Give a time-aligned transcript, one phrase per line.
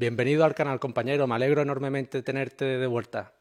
[0.00, 1.26] Bienvenido al canal, compañero.
[1.26, 3.34] Me alegro enormemente de tenerte de vuelta.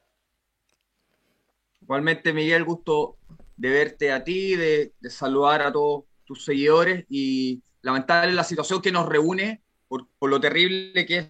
[1.79, 3.17] Igualmente, Miguel, gusto
[3.55, 8.91] de verte a ti, de, saludar a todos tus seguidores y lamentable la situación que
[8.91, 11.29] nos reúne por, lo terrible que es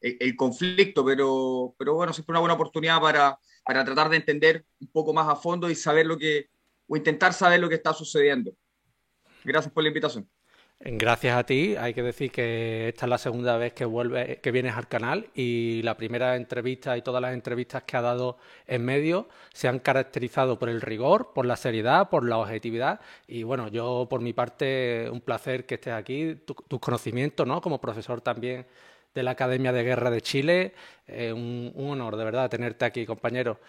[0.00, 5.12] el, conflicto, pero, pero bueno, siempre una buena oportunidad para tratar de entender un poco
[5.12, 6.50] más a fondo y saber lo que,
[6.88, 8.50] o intentar saber lo que está sucediendo.
[9.44, 10.28] Gracias por la invitación.
[10.82, 11.76] Gracias a ti.
[11.76, 15.28] Hay que decir que esta es la segunda vez que vuelve, que vienes al canal
[15.34, 19.80] y la primera entrevista y todas las entrevistas que ha dado en medio se han
[19.80, 22.98] caracterizado por el rigor, por la seriedad, por la objetividad
[23.28, 27.60] y bueno, yo por mi parte un placer que estés aquí, tus conocimientos, ¿no?
[27.60, 28.64] Como profesor también
[29.14, 30.74] de la Academia de Guerra de Chile,
[31.06, 33.60] eh, un honor de verdad tenerte aquí, compañero.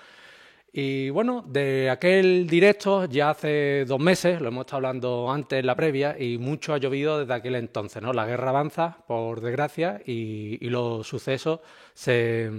[0.73, 5.65] Y bueno, de aquel directo ya hace dos meses, lo hemos estado hablando antes en
[5.65, 8.13] la previa, y mucho ha llovido desde aquel entonces, ¿no?
[8.13, 11.59] La guerra avanza, por desgracia, y, los sucesos
[11.93, 12.49] se,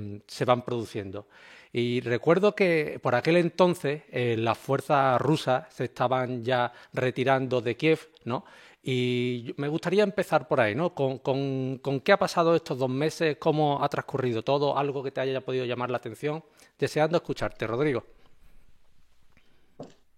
[0.44, 1.26] van produciendo.
[1.72, 7.76] Y recuerdo que por aquel entonces eh, las fuerzas rusas se estaban ya retirando de
[7.76, 8.44] Kiev, ¿no?
[8.82, 10.94] Y me gustaría empezar por ahí, ¿no?
[10.94, 15.20] Con, con, qué ha pasado estos dos meses, cómo ha transcurrido todo, algo que te
[15.20, 16.42] haya podido llamar la atención.
[16.82, 18.04] Deseando escucharte, Rodrigo.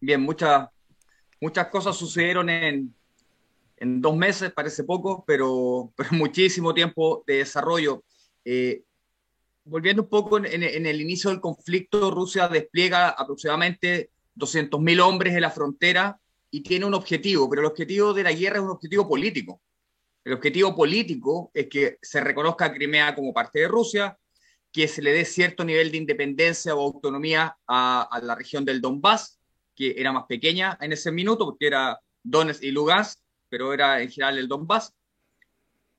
[0.00, 0.66] Bien, muchas,
[1.38, 2.94] muchas cosas sucedieron en,
[3.76, 8.02] en dos meses, parece poco, pero, pero muchísimo tiempo de desarrollo.
[8.46, 8.82] Eh,
[9.64, 15.50] volviendo un poco en, el inicio del conflicto, Rusia despliega aproximadamente 200.000 hombres en la
[15.50, 16.18] frontera
[16.50, 19.60] y tiene un objetivo, pero el objetivo de la guerra es un objetivo político.
[20.24, 24.18] El objetivo político es que se reconozca a Crimea como parte de Rusia,
[24.75, 29.39] que se le dé cierto nivel de independencia o autonomía a, la región del Donbass,
[29.72, 34.11] que era más pequeña en ese minuto, porque era Donetsk y Lugansk, pero era en
[34.11, 34.92] general el Donbass,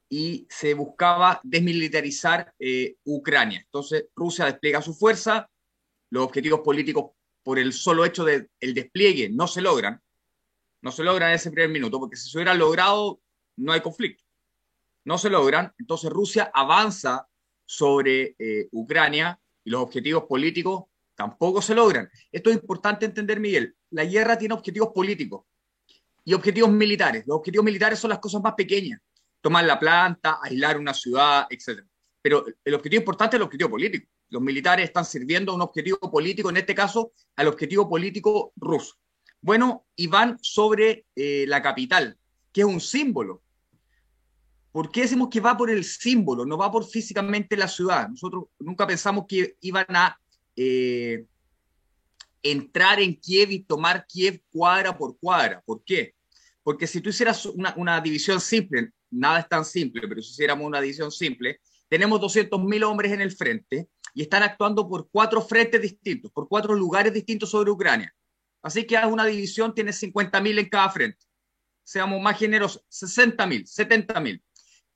[0.10, 3.62] y se buscaba desmilitarizar eh, Ucrania.
[3.62, 5.50] Entonces Rusia despliega su fuerza,
[6.10, 7.12] los objetivos políticos
[7.44, 10.02] por el solo hecho del despliegue no se logran,
[10.82, 13.22] no se logran en ese primer minuto, porque si se hubiera logrado,
[13.56, 14.22] no hay conflicto.
[15.06, 17.30] No se logran, entonces Rusia avanza
[17.66, 22.10] sobre eh, Ucrania y los objetivos políticos tampoco se logran.
[22.32, 23.76] Esto es importante entender, Miguel.
[23.92, 25.46] La guerra tiene objetivos políticos
[26.24, 27.24] y objetivos militares.
[27.26, 29.00] Los objetivos militares son las cosas más pequeñas.
[29.42, 31.84] Tomar la planta, aislar una ciudad, etc.
[32.22, 34.08] Pero el objetivo importante es el objetivo político.
[34.30, 38.96] Los militares están sirviendo a un objetivo político, en este caso, al objetivo político ruso.
[39.40, 42.18] Bueno, y van sobre eh, la capital,
[42.52, 43.44] que es un símbolo.
[44.76, 48.10] ¿Por qué decimos que va por el símbolo, no va por físicamente la ciudad?
[48.10, 50.20] Nosotros nunca pensamos que iban a
[50.54, 51.24] eh,
[52.44, 55.64] entrar en Kiev y tomar Kiev cuadra por cuadra.
[55.66, 56.16] ¿Por qué?
[56.62, 60.82] Porque si tú hicieras una, división simple, nada es tan simple, pero si hiciéramos una
[60.82, 66.34] división simple, tenemos 200.000 hombres en el frente y están actuando por cuatro frentes distintos,
[66.34, 68.14] por cuatro lugares distintos sobre Ucrania.
[68.62, 71.26] Así que haz una división, tiene 50.000 en cada frente.
[71.82, 74.42] Seamos más generosos, 60.000, 70.000.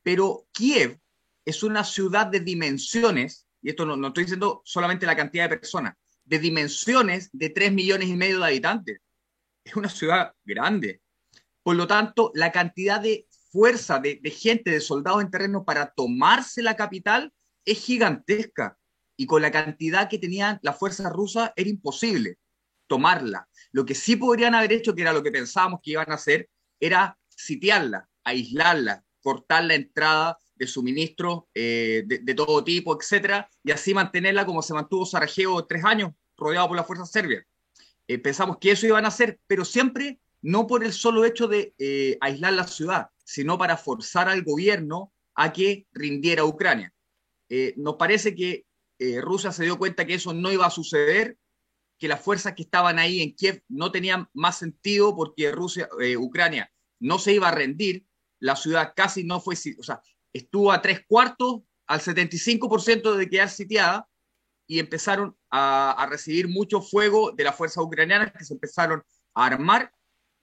[0.09, 0.99] Pero Kiev
[1.45, 5.55] es una ciudad de dimensiones, y esto no, no estoy diciendo solamente la cantidad de
[5.55, 5.93] personas,
[6.23, 9.01] de dimensiones de 3 millones y medio de habitantes.
[9.63, 11.03] Es una ciudad grande.
[11.61, 15.91] Por lo tanto, la cantidad de fuerza, de, de gente, de soldados en terreno para
[15.91, 17.31] tomarse la capital
[17.63, 18.79] es gigantesca.
[19.15, 22.39] Y con la cantidad que tenían las fuerzas rusas era imposible
[22.87, 23.47] tomarla.
[23.71, 26.49] Lo que sí podrían haber hecho, que era lo que pensábamos que iban a hacer,
[26.79, 33.93] era sitiarla, aislarla, cortar la entrada de suministros eh, de, todo tipo, etcétera, y así
[33.93, 37.45] mantenerla como se mantuvo Sarajevo tres años, rodeado por las fuerzas serbias.
[38.07, 41.73] Eh, pensamos que eso iban a hacer, pero siempre no por el solo hecho de
[41.77, 46.93] eh, aislar la ciudad, sino para forzar al gobierno a que rindiera Ucrania.
[47.77, 48.65] nos parece que
[49.21, 51.37] Rusia se dio cuenta que eso no iba a suceder
[51.99, 56.17] que las fuerzas que estaban ahí en Kiev no tenían más sentido porque Rusia, eh,
[56.17, 58.05] Ucrania no se iba a rendir,
[58.39, 60.01] la ciudad casi no fue, o sea,
[60.33, 64.07] estuvo a tres cuartos, al 75% de quedar sitiada
[64.67, 69.03] y empezaron a, recibir mucho fuego de las fuerzas ucranianas que se empezaron
[69.33, 69.91] a armar.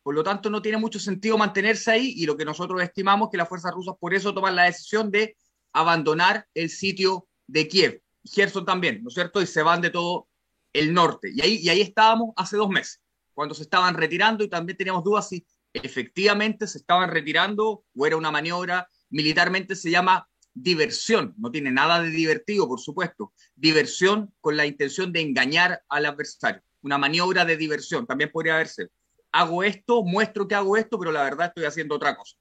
[0.02, 3.36] Por lo tanto, no tiene mucho sentido mantenerse ahí y lo que nosotros estimamos que
[3.36, 5.36] las fuerzas rusas por eso toman la decisión de
[5.72, 8.02] abandonar el sitio de Kiev.
[8.24, 9.40] Gerson también, ¿no es cierto?
[9.40, 10.26] Y se van de todo
[10.72, 11.30] el norte.
[11.32, 13.00] Y ahí, y ahí estábamos hace dos meses,
[13.34, 15.46] cuando se estaban retirando y también teníamos dudas si
[15.82, 18.88] efectivamente se estaban retirando o era una maniobra.
[19.10, 23.32] Militarmente se llama diversión, no tiene nada de divertido, por supuesto.
[23.54, 26.62] Diversión con la intención de engañar al adversario.
[26.82, 28.88] Una maniobra de diversión, también podría haberse.
[29.32, 32.36] Hago esto, muestro que hago esto, pero la verdad estoy haciendo otra cosa.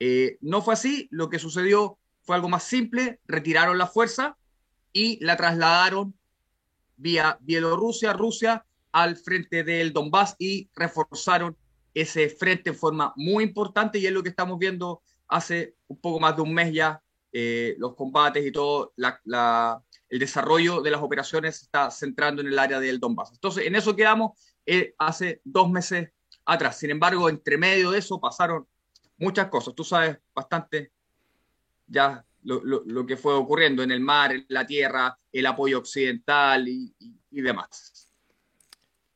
[0.00, 4.36] Eh, no fue así, lo que sucedió fue algo más simple, retiraron la fuerza
[4.92, 6.14] y la trasladaron
[6.96, 11.56] vía Bielorrusia, Rusia, al frente del Donbass y reforzaron
[12.00, 16.20] ese frente en forma muy importante y es lo que estamos viendo hace un poco
[16.20, 17.02] más de un mes ya,
[17.32, 22.80] eh, los combates y todo, el desarrollo de las operaciones está centrando en el área
[22.80, 23.32] del Donbass.
[23.32, 26.10] Entonces, en eso quedamos eh, hace dos meses
[26.44, 26.78] atrás.
[26.78, 28.66] Sin embargo, entre medio de eso pasaron
[29.18, 29.74] muchas cosas.
[29.74, 30.92] Tú sabes bastante
[31.86, 36.94] ya lo, que fue ocurriendo en el mar, en la tierra, el apoyo occidental y,
[37.30, 38.07] demás.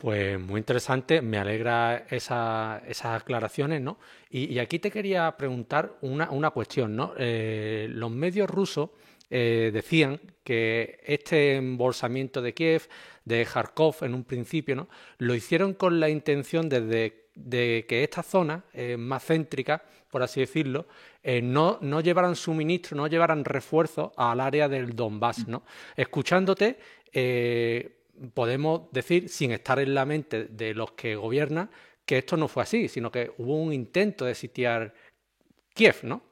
[0.03, 3.99] Pues muy interesante, me alegra esas aclaraciones, ¿no?
[4.29, 7.15] Y, aquí te quería preguntar una, cuestión, ¿no?
[7.17, 8.91] Eh, los medios rusos
[9.31, 12.89] eh, decían que este embolsamiento de Kiev,
[13.25, 14.89] de Kharkov en un principio, ¿no?
[15.19, 17.29] Lo hicieron con la intención de,
[17.87, 20.89] que esta zona eh, más céntrica, por así decirlo,
[21.45, 25.63] no, no, llevaran suministro, no llevaran refuerzos al área del Donbass, ¿no?
[25.95, 26.77] Escuchándote,
[28.35, 31.71] podemos decir, sin estar en la mente de los que gobiernan,
[32.05, 34.95] que esto no fue así, sino que hubo un intento de sitiar
[35.75, 36.23] Kiev, ¿no?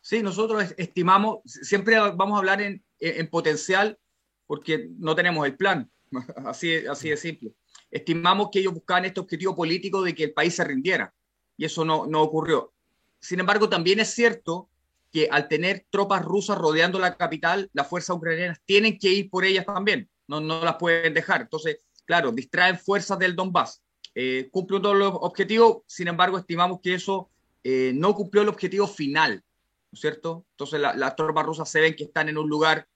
[0.00, 2.82] Sí, nosotros estimamos, siempre vamos a hablar en,
[3.30, 3.98] potencial
[4.46, 5.90] porque no tenemos el plan,
[6.46, 7.52] así, así de simple.
[7.90, 11.14] Estimamos que ellos buscaban este objetivo político de que el país se rindiera
[11.56, 12.72] y eso no, no ocurrió.
[13.20, 14.68] Sin embargo, también es cierto
[15.10, 19.44] que al tener tropas rusas rodeando la capital, las fuerzas ucranianas tienen que ir por
[19.44, 21.42] ellas también, no, no las pueden dejar.
[21.42, 23.82] Entonces, claro, distraen fuerzas del Donbass.
[24.14, 27.30] Eh, cumple todos los objetivos, sin embargo, estimamos que eso
[27.62, 30.46] eh, no cumplió el objetivo final, ¿no es cierto?
[30.52, 32.86] Entonces, las tropas rusas se ven que están en un lugar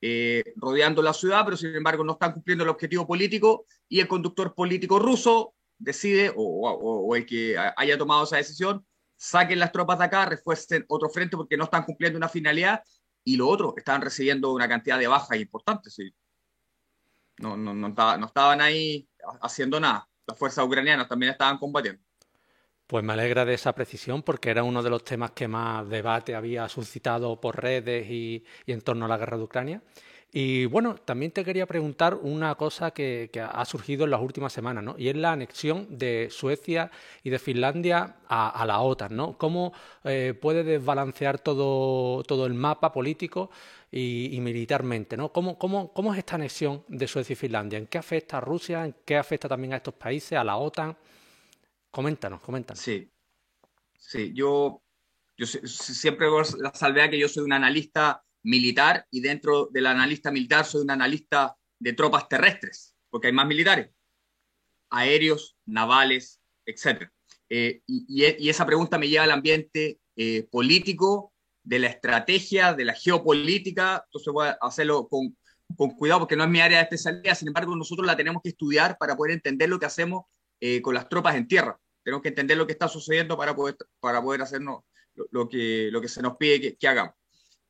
[0.00, 4.08] eh, rodeando la ciudad, pero sin embargo no están cumpliendo el objetivo político y el
[4.08, 8.84] conductor político ruso decide, o el que haya tomado esa decisión,
[9.20, 12.82] saquen las tropas de acá, refuercen otro frente porque no están cumpliendo una finalidad
[13.22, 15.94] y lo otro, estaban recibiendo una cantidad de bajas importantes.
[17.36, 19.06] No, no, no, no estaban ahí
[19.42, 20.08] haciendo nada.
[20.26, 22.02] Las fuerzas ucranianas también estaban combatiendo.
[22.86, 26.34] Pues me alegra de esa precisión porque era uno de los temas que más debate
[26.34, 29.82] había suscitado por redes y, y en torno a la guerra de Ucrania.
[30.32, 34.84] Y bueno, también te quería preguntar una cosa que, ha surgido en las últimas semanas,
[34.84, 34.94] ¿no?
[34.96, 36.90] Y es la anexión de Suecia
[37.24, 39.36] y de Finlandia a, la OTAN, ¿no?
[39.36, 39.72] ¿Cómo
[40.04, 43.50] eh, puede desbalancear todo, todo el mapa político
[43.90, 45.32] y, militarmente, ¿no?
[45.32, 47.78] ¿Cómo, cómo, cómo es esta anexión de Suecia y Finlandia?
[47.78, 48.84] ¿En qué afecta a Rusia?
[48.84, 50.96] ¿En qué afecta también a estos países, a la OTAN?
[51.90, 52.80] Coméntanos, coméntanos.
[52.80, 53.10] Sí,
[53.98, 54.80] sí, yo,
[55.36, 56.28] yo siempre
[56.58, 60.90] la salvedad que yo soy un analista militar y dentro del analista militar soy un
[60.90, 63.90] analista de tropas terrestres, porque hay más militares,
[64.90, 67.10] aéreos, navales, etc.
[67.48, 71.32] Eh, y, esa pregunta me lleva al ambiente eh, político,
[71.62, 75.36] de la estrategia, de la geopolítica, entonces voy a hacerlo con,
[75.76, 78.50] con, cuidado porque no es mi área de especialidad, sin embargo nosotros la tenemos que
[78.50, 80.24] estudiar para poder entender lo que hacemos
[80.58, 81.78] eh, con las tropas en tierra.
[82.02, 84.80] Tenemos que entender lo que está sucediendo para poder, para poder hacernos
[85.30, 87.14] lo, que, lo que se nos pide que hagamos.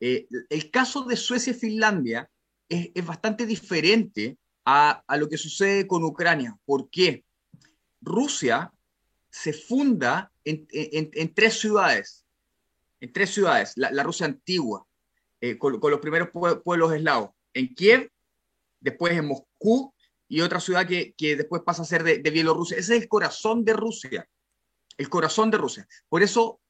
[0.01, 2.29] Eh, el caso de Suecia y Finlandia
[2.69, 6.57] es, bastante diferente a, lo que sucede con Ucrania.
[6.65, 7.25] ¿Por qué?
[8.01, 8.73] Rusia
[9.29, 12.25] se funda en, tres ciudades,
[13.01, 14.87] en tres ciudades, la, Rusia antigua,
[15.41, 16.31] eh, con, los primeros
[16.65, 18.11] pueblos eslavos, en Kiev,
[18.81, 19.93] después en Moscú
[20.29, 22.79] y otra ciudad que, después pasa a ser de, Bielorrusia.
[22.79, 24.29] Ese es el corazón de Rusia,
[24.97, 25.89] el corazón de Rusia.
[26.09, 26.61] Por eso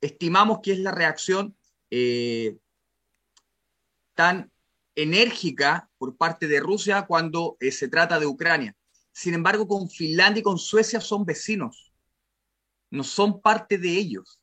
[0.00, 1.54] estimamos que es la reacción
[1.90, 2.56] eh,
[4.20, 4.52] tan
[4.96, 8.76] enérgica por parte de Rusia cuando eh, se trata de Ucrania.
[9.12, 11.94] Sin embargo, con Finlandia y con Suecia son vecinos,
[12.90, 14.38] no son parte de ellos.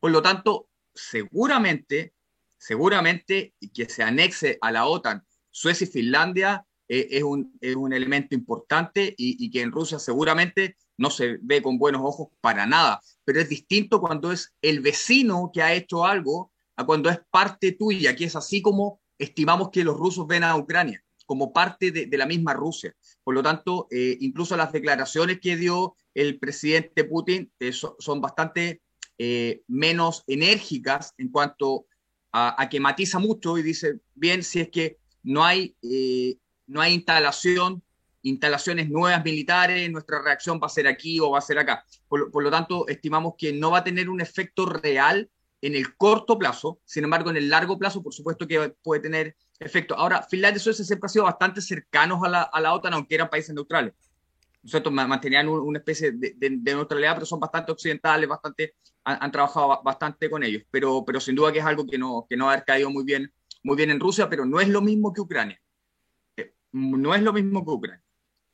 [0.00, 2.12] Por lo tanto, seguramente,
[2.58, 7.58] seguramente que se anexe a la OTAN Suecia y Finlandia eh, es, un,
[7.94, 12.66] elemento importante y, y que en Rusia seguramente no se ve con buenos ojos para
[12.66, 13.00] nada.
[13.24, 17.72] Pero es distinto cuando es el vecino que ha hecho algo a cuando es parte
[17.72, 22.18] tuya, que es así como estimamos que los rusos ven a Ucrania como parte de,
[22.18, 22.94] la misma Rusia.
[23.24, 28.82] Por lo tanto, eh, incluso las declaraciones que dio el presidente Putin eh, son bastante
[29.16, 31.86] eh, menos enérgicas en cuanto
[32.32, 35.76] a, que matiza mucho y dice, bien, si es que no hay,
[36.66, 37.82] no hay instalación,
[38.22, 41.84] instalaciones nuevas militares, nuestra reacción va a ser aquí o va a ser acá.
[42.08, 45.30] por lo tanto, estimamos que no va a tener un efecto real
[45.62, 49.36] en el corto plazo, sin embargo, en el largo plazo, por supuesto que puede tener
[49.58, 49.94] efecto.
[49.96, 53.14] Ahora, Finlandia y Suecia siempre han sido bastante cercanos a la, a la OTAN, aunque
[53.14, 53.94] eran países neutrales.
[54.62, 60.42] ¿no mantenían una especie de, neutralidad, pero son bastante occidentales, bastante, han, trabajado bastante con
[60.42, 63.04] ellos, pero, pero sin duda que es algo que no, que no ha caído muy
[63.04, 63.32] bien,
[63.64, 65.60] muy bien en Rusia, pero no es lo mismo que Ucrania.
[66.36, 68.04] Eh, no es lo mismo que Ucrania.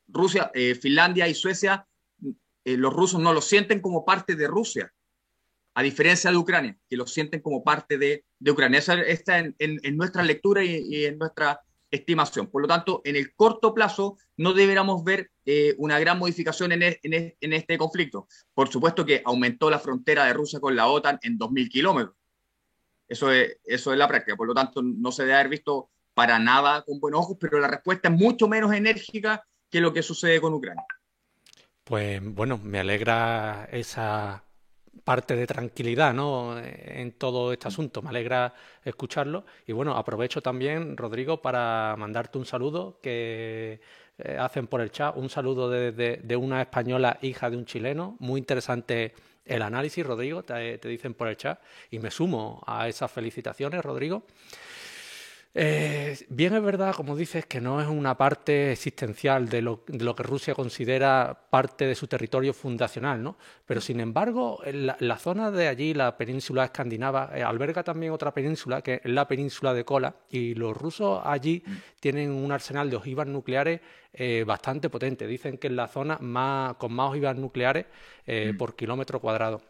[0.08, 1.86] Rusia, eh, Finlandia y Suecia,
[2.64, 4.92] eh, los rusos no lo sienten como parte de Rusia,
[5.78, 8.80] a diferencia de Ucrania, que lo sienten como parte de, de Ucrania.
[8.80, 12.48] Esa está en, en, nuestra lectura y, en nuestra estimación.
[12.48, 16.82] Por lo tanto, en el corto plazo no deberíamos ver eh, una gran modificación en,
[16.82, 18.26] en, este conflicto.
[18.54, 22.16] Por supuesto que aumentó la frontera de Rusia con la OTAN en 2.000 kilómetros.
[23.06, 24.36] Eso es, eso es la práctica.
[24.36, 27.68] Por lo tanto, no se debe haber visto para nada con buenos ojos, pero la
[27.68, 30.82] respuesta es mucho menos enérgica que lo que sucede con Ucrania.
[31.84, 34.42] Pues bueno, me alegra esa
[35.08, 36.58] parte de tranquilidad ¿no?
[36.58, 38.02] en todo este asunto.
[38.02, 38.52] Me alegra
[38.84, 39.46] escucharlo.
[39.66, 43.80] Y bueno, aprovecho también, Rodrigo, para mandarte un saludo que
[44.18, 45.16] eh, hacen por el chat.
[45.16, 48.16] Un saludo de, una española hija de un chileno.
[48.18, 49.14] Muy interesante
[49.46, 51.58] el análisis, Rodrigo, te dicen por el chat.
[51.90, 54.24] Y me sumo a esas felicitaciones, Rodrigo.
[55.54, 60.22] Eh, bien es verdad, como dices, que no es una parte existencial de lo, que
[60.22, 63.36] Rusia considera parte de su territorio fundacional, ¿no?
[63.64, 68.82] Pero sin embargo, la, zona de allí, la península escandinava, eh, alberga también otra península,
[68.82, 71.72] que es la península de Kola, y los rusos allí mm.
[71.98, 73.80] tienen un arsenal de ojivas nucleares
[74.12, 75.26] eh, bastante potente.
[75.26, 77.86] Dicen que es la zona más, con más ojivas nucleares
[78.26, 78.56] mm.
[78.56, 79.62] por kilómetro cuadrado.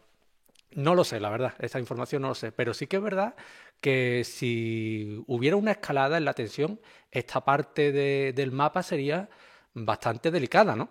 [0.75, 3.33] No lo sé, la verdad, esa información no lo sé, pero sí que es verdad
[3.81, 6.79] que si hubiera una escalada en la tensión,
[7.11, 9.29] esta parte del mapa sería
[9.73, 10.89] bastante delicada, ¿no?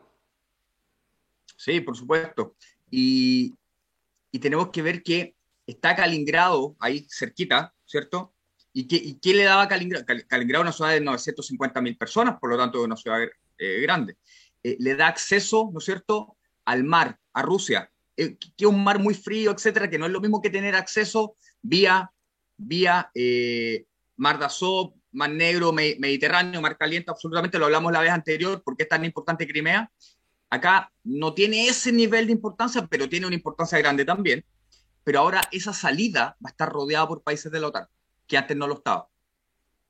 [1.56, 2.56] Sí, por supuesto.
[2.90, 3.56] Y,
[4.40, 5.34] tenemos que ver que
[5.66, 8.32] está Kaliningrado ahí cerquita, ¿cierto?
[8.72, 10.06] ¿Y, qué, quién le daba a Kaliningrado?
[10.06, 13.20] Kaliningrado es una ciudad de 950 mil personas, por lo tanto, una ciudad
[13.58, 14.16] eh, grande.
[14.62, 18.84] Eh, le da acceso, ¿no es cierto?, al mar, a Rusia, eh, que es un
[18.84, 22.12] mar muy frío, etcétera, que no es lo mismo que tener acceso vía
[22.58, 23.86] vía eh,
[24.16, 24.46] Mar de
[25.12, 29.48] Mar Negro, Mediterráneo, Mar Caliente, absolutamente lo hablamos la vez anterior, porque es tan importante
[29.48, 29.90] Crimea.
[30.50, 34.44] Acá no tiene ese nivel de importancia, pero tiene una importancia grande también.
[35.04, 37.86] Pero ahora esa salida va a estar rodeada por países de la OTAN,
[38.26, 39.08] que antes no lo estaba.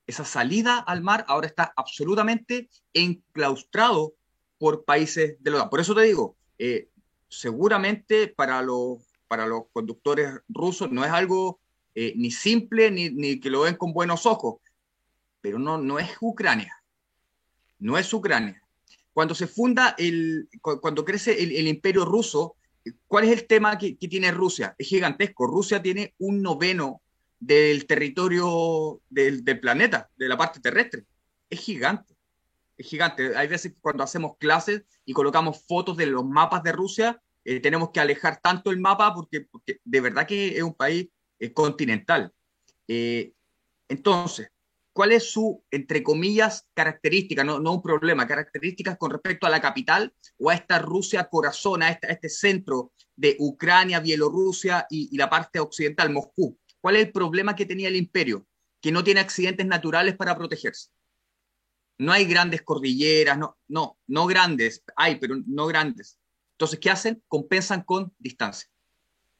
[0.07, 4.15] Esa salida al mar ahora está absolutamente enclaustrado
[4.59, 5.71] por países de la OTAN.
[5.71, 6.91] Por eso te digo, eh,
[7.29, 11.61] seguramente para los, para los conductores rusos no es algo
[12.01, 14.61] eh, ni simple ni, que lo ven con buenos ojos.
[15.41, 16.81] Pero no, no es Ucrania.
[17.81, 18.63] No es Ucrania.
[19.13, 22.55] Cuando se funda, el, cuando crece el, imperio ruso,
[23.09, 24.77] ¿cuál es el tema que, tiene Rusia?
[24.79, 25.49] Es gigantesco.
[25.49, 27.03] Rusia tiene un noveno
[27.41, 31.03] del territorio del, planeta, de la parte terrestre.
[31.51, 32.15] Es gigante.
[32.77, 33.37] Es gigante.
[33.37, 37.91] Hay veces cuando hacemos clases y colocamos fotos de los mapas de Rusia, eh, tenemos
[37.91, 42.33] que alejar tanto el mapa porque, porque, de verdad que es un país eh, continental.
[42.89, 43.33] Eh,
[43.89, 44.51] entonces,
[44.93, 49.61] ¿cuál es su, entre comillas, característica, no, no, un problema, características con respecto a la
[49.61, 55.61] capital o a esta Rusia corazón, a, este centro de Ucrania, Bielorrusia y, la parte
[55.61, 56.59] occidental, Moscú?
[56.81, 58.47] ¿Cuál es el problema que tenía el imperio?
[58.81, 60.91] Que no tiene accidentes naturales para protegerse.
[61.99, 66.19] No hay grandes cordilleras, no, no, no grandes, hay, pero no grandes.
[66.53, 67.23] Entonces, ¿qué hacen?
[67.27, 68.69] Compensan con distancia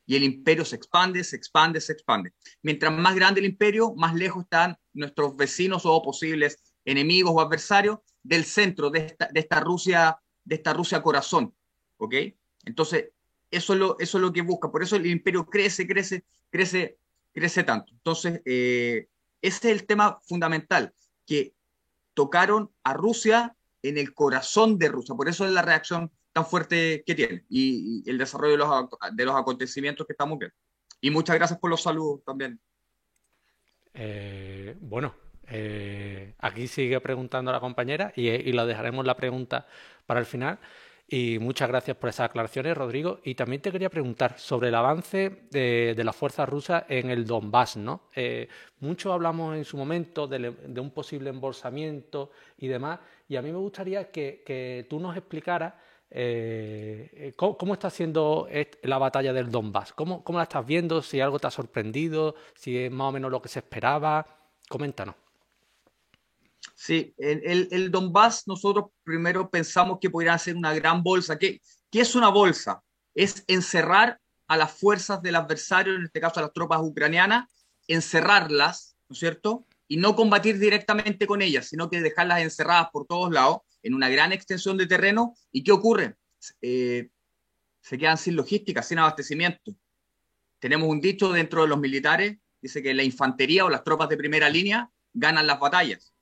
[0.09, 2.33] y el imperio se expande, se expande, se expande.
[2.63, 7.99] Mientras más grande el imperio, más lejos están nuestros vecinos o posibles enemigos o adversarios
[8.23, 11.55] del centro de esta, Rusia, de esta Rusia corazón,
[11.99, 12.15] ¿ok?
[12.65, 13.11] Entonces,
[13.51, 16.97] eso es, lo, que busca, por eso el imperio crece, crece, crece,
[17.35, 17.93] crece tanto.
[17.93, 19.09] Entonces, eh,
[19.43, 20.95] ese es el tema fundamental,
[21.27, 21.53] que
[22.15, 26.11] tocaron a Rusia en el corazón de Rusia, por eso es la reacción
[26.45, 30.57] fuerte que tiene y, el desarrollo de los, de los acontecimientos que estamos viendo.
[31.01, 32.61] Y muchas gracias por los saludos también.
[33.95, 35.15] Eh, bueno,
[35.47, 39.67] eh, aquí sigue preguntando la compañera y, y la dejaremos la pregunta
[40.07, 40.59] para el final.
[41.11, 43.21] Y muchas gracias por esas aclaraciones, Rodrigo.
[43.25, 47.79] Y también te quería preguntar sobre el avance de, las fuerzas rusas en el Donbass,
[47.79, 48.11] ¿no?
[48.15, 48.47] Eh,
[48.81, 53.01] mucho hablamos en su momento de, un posible embolsamiento y demás.
[53.27, 55.73] Y a mí me gustaría que, que tú nos explicaras
[56.11, 58.49] eh, eh, ¿cómo, está siendo
[58.83, 59.93] la batalla del Donbass?
[59.93, 61.03] ¿Cómo, ¿Cómo, la estás viendo?
[61.03, 62.35] ¿Si algo te ha sorprendido?
[62.55, 64.27] ¿Si es más o menos lo que se esperaba?
[64.69, 65.15] Coméntanos.
[66.75, 71.39] Sí, el, el, Donbass nosotros primero pensamos que podría ser una gran bolsa.
[71.39, 71.61] ¿Qué,
[71.91, 72.83] ¿Qué es una bolsa?
[73.15, 77.49] Es encerrar a las fuerzas del adversario, en este caso a las tropas ucranianas,
[77.87, 79.67] encerrarlas, ¿no es cierto?
[79.89, 84.09] y no combatir directamente con ellas, sino que dejarlas encerradas por todos lados en una
[84.09, 85.35] gran extensión de terreno.
[85.53, 86.17] ¿Y qué ocurre?
[86.61, 87.11] Eh,
[87.81, 89.75] se quedan sin logística, sin abastecimiento.
[90.59, 94.17] Tenemos un dicho dentro de los militares, dice que la infantería o las tropas de
[94.17, 96.13] primera línea ganan las batallas,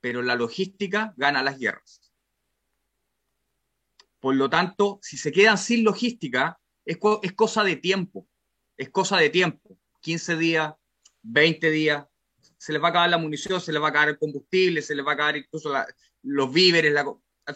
[0.00, 2.12] pero la logística gana las guerras.
[4.20, 8.28] Por lo tanto, si se quedan sin logística, es, es cosa de tiempo,
[8.76, 9.78] es cosa de tiempo.
[10.00, 10.74] 15 días,
[11.22, 12.06] 20 días,
[12.58, 14.94] se les va a acabar la munición, se les va a acabar el combustible, se
[14.94, 15.72] les va a acabar incluso
[16.22, 16.94] los víveres.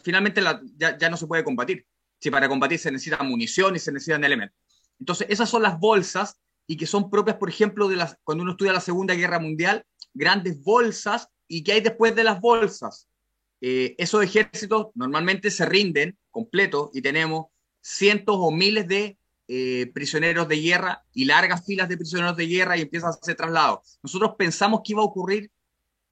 [0.03, 0.43] finalmente
[0.77, 1.87] ya, ya, no se puede combatir.
[2.19, 4.57] Si para combatir se necesita munición y se necesitan elementos.
[4.99, 8.53] Entonces, esas son las bolsas y que son propias, por ejemplo, de las, cuando uno
[8.53, 13.09] estudia la Segunda Guerra Mundial, grandes bolsas y que hay después de las bolsas.
[13.61, 17.47] Eh, esos ejércitos normalmente se rinden completos y tenemos
[17.81, 19.19] cientos o miles de
[19.49, 23.37] eh, prisioneros de guerra y largas filas de prisioneros de guerra y empiezan a hacer
[23.37, 23.99] traslados.
[24.03, 25.51] Nosotros pensamos que iba a ocurrir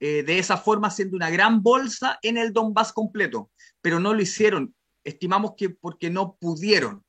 [0.07, 4.21] eh, de esa forma haciendo una gran bolsa en el Donbass completo, pero no lo
[4.21, 4.75] hicieron.
[5.03, 7.03] Estimamos que porque no pudieron.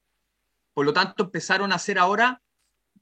[0.74, 2.42] Por lo tanto, empezaron a hacer ahora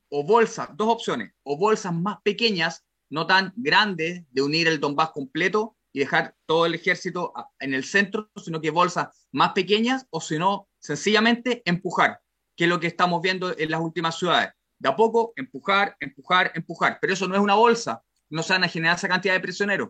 [0.10, 5.12] o bolsas, dos opciones, o bolsas más pequeñas, no tan grandes, de unir el Donbass
[5.12, 10.20] completo y dejar todo el ejército en el centro, sino que bolsas más pequeñas, o
[10.20, 12.20] si no, sencillamente empujar
[12.56, 14.54] que es lo que estamos viendo en las últimas ciudades.
[14.80, 16.98] De a poco, empujar, empujar, empujar.
[17.00, 19.90] Pero eso no es una bolsa, no se van a generar esa cantidad de prisioneros.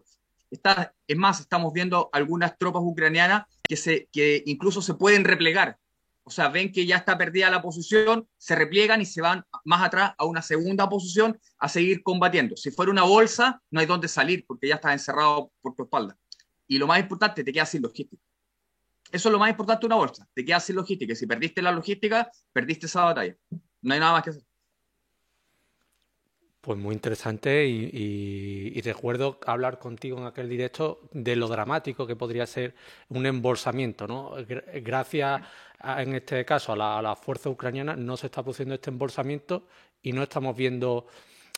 [0.51, 5.77] Está, es más, estamos viendo algunas tropas ucranianas que, se, que incluso se pueden replegar.
[6.25, 9.83] O sea, ven que ya está perdida la posición, se repliegan y se van más
[9.83, 12.55] atrás a una segunda posición a seguir combatiendo.
[12.55, 16.17] Si fuera una bolsa, no hay dónde salir porque ya estás encerrado por tu espalda.
[16.67, 18.23] Y lo más importante, te quedas sin logística.
[19.11, 20.27] Eso es lo más importante de una bolsa.
[20.33, 21.13] Te quedas sin logística.
[21.13, 23.35] Si perdiste la logística, perdiste esa batalla.
[23.81, 24.43] No hay nada más que hacer.
[26.63, 32.45] Pues muy interesante y, recuerdo hablar contigo en aquel directo de lo dramático que podría
[32.45, 32.73] ser
[33.09, 34.31] un embolsamiento, ¿no?
[34.47, 35.41] Gracias
[35.83, 39.67] en este caso a la, a la, fuerza ucraniana no se está produciendo este embolsamiento
[40.01, 41.05] y no estamos viendo,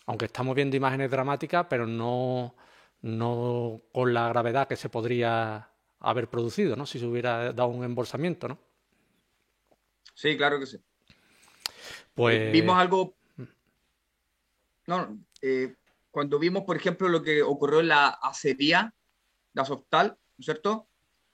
[0.07, 2.55] aunque estamos viendo imágenes dramáticas, pero no,
[3.03, 5.69] no con la gravedad que se podría
[5.99, 6.87] haber producido, ¿no?
[6.87, 8.57] Si se hubiera dado un embolsamiento, ¿no?
[10.15, 10.79] Sí, claro que sí.
[12.15, 13.13] Pues eh, vimos algo.
[14.87, 15.75] No, eh,
[16.11, 18.93] cuando vimos, por ejemplo, lo que ocurrió en la acería,
[19.53, 20.87] la Softal, ¿no es cierto?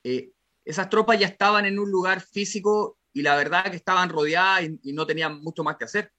[0.04, 0.32] Eh,
[0.66, 4.80] esas tropas ya estaban en un lugar físico y la verdad que estaban rodeadas y,
[4.84, 6.12] y, no tenían mucho más que hacer.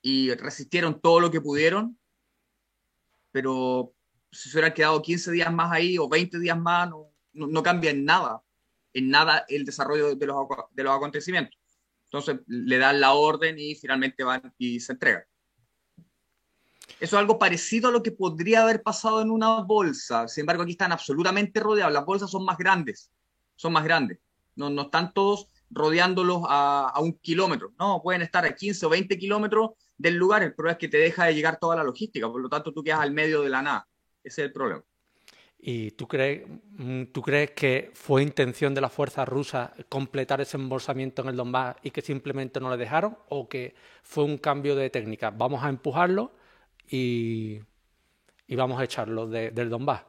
[0.00, 1.98] Y resistieron todo lo que pudieron,
[3.32, 3.94] pero
[4.30, 7.90] si se hubieran quedado 15 días más ahí o 20 días más, no, no, cambia
[7.90, 8.42] en nada,
[8.92, 10.36] en nada el desarrollo de los,
[10.72, 11.58] de los acontecimientos.
[12.04, 15.24] Entonces le dan la orden y finalmente van y se entregan.
[17.00, 20.26] Eso es algo parecido a lo que podría haber pasado en una bolsa.
[20.28, 21.92] Sin embargo, aquí están absolutamente rodeados.
[21.92, 23.10] Las bolsas son más grandes.
[23.56, 24.18] Son más grandes.
[24.56, 27.72] No, no están todos rodeándolos a, a, un kilómetro.
[27.78, 30.42] No, pueden estar a 15 o 20 kilómetros del lugar.
[30.42, 32.28] El problema es que te deja de llegar toda la logística.
[32.30, 33.88] Por lo tanto, tú quedas al medio de la nada.
[34.24, 34.82] Ese es el problema.
[35.60, 36.46] ¿Y tú crees,
[36.76, 41.36] mm, tú crees que fue intención de las fuerzas rusas completar ese embolsamiento en el
[41.36, 43.18] Donbass y que simplemente no le dejaron?
[43.28, 45.30] ¿O que fue un cambio de técnica?
[45.30, 46.32] Vamos a empujarlo
[46.90, 47.60] y,
[48.46, 50.04] y vamos a echarlo del Donbass.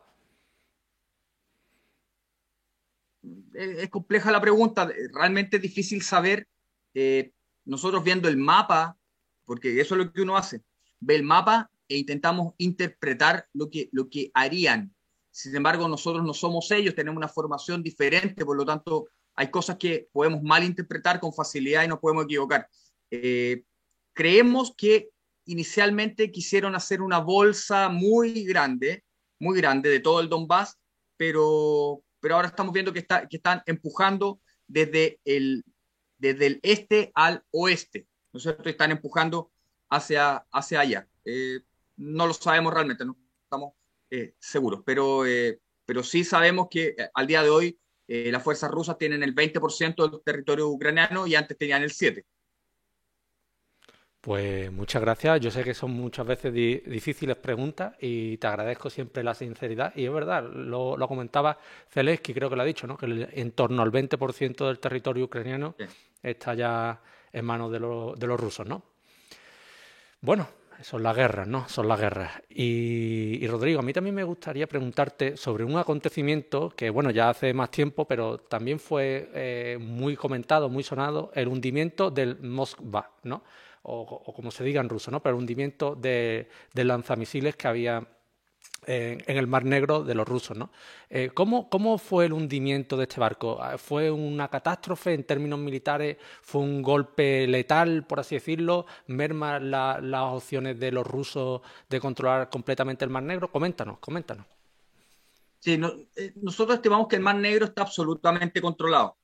[3.53, 6.47] Es, compleja la pregunta, realmente es difícil saber.
[6.93, 7.31] Eh,
[7.65, 8.97] nosotros viendo el mapa,
[9.45, 10.63] porque eso es lo que uno hace,
[10.99, 14.93] ve el mapa e intentamos interpretar lo que, lo que harían
[15.31, 19.77] sin embargo, nosotros no somos ellos, tenemos una formación diferente, por lo tanto, hay cosas
[19.77, 22.67] que podemos malinterpretar con facilidad y nos podemos equivocar.
[23.09, 23.63] Eh,
[24.13, 25.09] creemos que
[25.45, 29.03] inicialmente quisieron hacer una bolsa muy grande,
[29.39, 30.77] muy grande de todo el Donbass,
[31.17, 35.63] pero, pero ahora estamos viendo que, está, que están empujando desde el,
[36.17, 38.69] desde el este al oeste, ¿no es cierto?
[38.69, 39.51] Están empujando
[39.89, 41.07] hacia, hacia allá.
[41.25, 41.61] Eh,
[41.97, 43.73] no lo sabemos realmente, no estamos
[44.11, 47.79] eh, seguros, pero, eh, pero sí sabemos que al día de hoy
[48.11, 52.25] las fuerzas rusas tienen el 20% del territorio ucraniano y antes tenían el 7%.
[54.21, 55.39] Pues muchas gracias.
[55.39, 59.93] Yo sé que son muchas veces difíciles preguntas y te agradezco siempre la sinceridad.
[59.95, 61.57] Y es verdad, lo, comentaba
[61.89, 62.97] Zelensky, creo que lo ha dicho, ¿no?
[62.97, 65.75] que en torno al 20% del territorio ucraniano
[66.21, 66.99] está ya
[67.31, 68.67] en manos de, de los rusos.
[68.67, 68.83] ¿no?
[70.21, 70.49] Bueno,
[70.81, 71.67] son las guerras, ¿no?
[71.67, 72.41] Son las guerras.
[72.49, 77.53] Y, Rodrigo, a mí también me gustaría preguntarte sobre un acontecimiento que, bueno, ya hace
[77.53, 83.43] más tiempo, pero también fue eh, muy comentado, muy sonado, el hundimiento del Moskva, ¿no?
[83.91, 85.21] O, como se diga en ruso, ¿no?
[85.21, 88.07] Pero el hundimiento de, lanzamisiles que había
[88.85, 90.57] en, el Mar Negro de los rusos.
[90.57, 90.71] ¿no?
[91.09, 93.57] Eh, ¿cómo, ¿Cómo fue el hundimiento de este barco?
[93.61, 96.17] Ah, ¿Fue una catástrofe en términos militares?
[96.41, 98.85] ¿Fue un golpe letal, por así decirlo?
[99.07, 103.51] ¿Merma las opciones de los rusos de controlar completamente el Mar Negro?
[103.51, 104.45] Coméntanos, coméntanos.
[105.59, 105.79] Sí,
[106.15, 109.17] eh, nosotros estimamos que el Mar Negro está absolutamente controlado.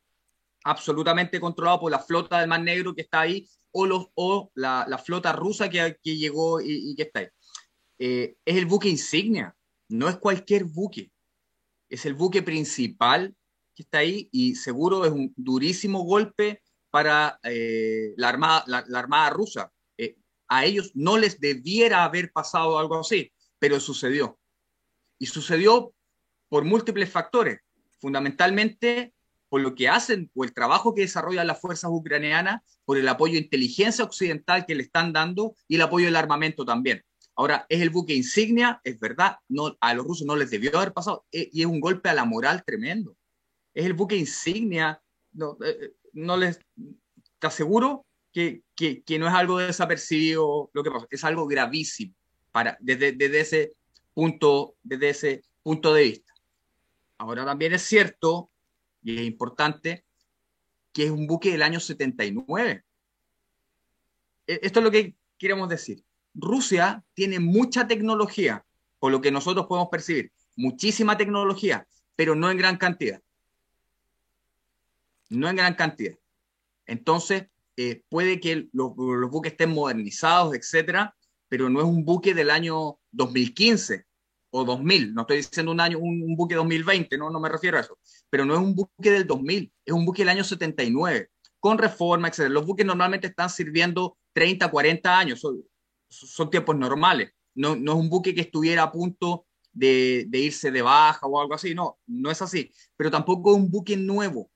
[0.66, 5.02] Absolutamente controlado por la flota del Mar Negro que está ahí o, los, o la,
[5.04, 7.28] flota rusa que, llegó y que está ahí.
[7.98, 9.56] Eh, es el buque insignia,
[9.90, 11.12] no es cualquier buque,
[11.90, 13.36] es el buque principal
[13.74, 19.30] que está ahí y seguro es un durísimo golpe para eh, la, armada, la, armada
[19.30, 19.72] rusa.
[19.98, 24.40] Eh, a ellos no les debiera haber pasado algo así, pero sucedió.
[25.20, 25.94] Y sucedió
[26.50, 27.62] por múltiples factores,
[28.00, 29.14] fundamentalmente
[29.56, 33.36] por lo que hacen o el trabajo que desarrollan las fuerzas ucranianas, por el apoyo
[33.36, 37.06] de inteligencia occidental que le están dando y el apoyo del armamento también.
[37.38, 40.92] Ahora, es el buque insignia, es verdad, no, a los rusos no les debió haber
[40.92, 43.16] pasado, eh, y es un golpe a la moral tremendo.
[43.74, 46.60] Es el buque insignia, no, eh, eh, no les,
[47.40, 52.14] te aseguro que, que, no es algo desapercibido lo que pasa, es algo gravísimo
[52.52, 53.72] para, desde, ese
[54.14, 56.34] punto, desde ese punto de vista.
[57.18, 58.50] Ahora también es cierto,
[59.06, 60.04] y es importante,
[60.92, 62.84] que es un buque del año 79.
[64.48, 68.66] E, esto es lo que queremos decir Rusia tiene mucha tecnología,
[69.00, 73.22] por lo que nosotros podemos percibir, muchísima tecnología, pero no en gran cantidad.
[75.30, 76.18] No en gran cantidad.
[76.86, 77.46] Entonces,
[77.78, 81.16] eh, puede que los, buques estén modernizados, etcétera,
[81.48, 84.06] pero no es un buque del año 2015
[84.50, 85.14] o 2000.
[85.14, 87.98] No estoy diciendo un año, un, buque 2020, no, no me refiero a eso.
[88.30, 92.28] Pero no es un buque del 2000, es un buque del año 79, con reforma,
[92.28, 92.54] etcétera.
[92.54, 95.44] Los buques normalmente están sirviendo 30, 40 años
[96.10, 97.32] son tiempos normales.
[97.54, 101.40] No, no es un buque que estuviera a punto de, de, irse de baja o
[101.40, 102.72] algo así, no, no es así.
[102.98, 104.52] Pero tampoco es un buque nuevo.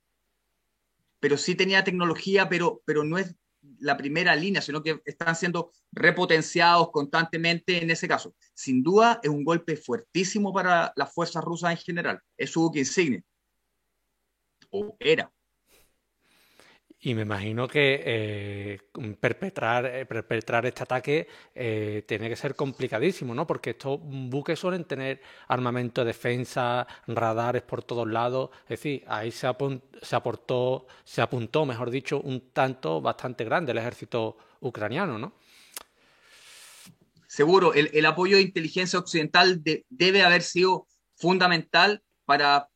[1.19, 3.35] Pero sí tenía tecnología, pero, pero no es
[3.79, 8.33] la primera línea, sino que están siendo repotenciados constantemente en ese caso.
[8.53, 12.21] Sin duda es un golpe fuertísimo para las fuerzas rusas en general.
[12.37, 13.21] Es su buque insignia.
[14.71, 15.31] O era.
[17.01, 18.79] Y me imagino que eh,
[19.21, 23.47] perpetrar, eh, perpetrar este ataque eh, tiene que ser complicadísimo, ¿no?
[23.47, 28.49] Porque estos buques suelen tener armamento de defensa, radares por todos lados.
[28.63, 29.47] Es decir, ahí se,
[30.01, 35.33] se aportó, se apuntó, mejor dicho, un tanto bastante grande el ejército ucraniano, ¿no?
[37.27, 42.68] Seguro, el, el apoyo de inteligencia occidental debe haber sido fundamental para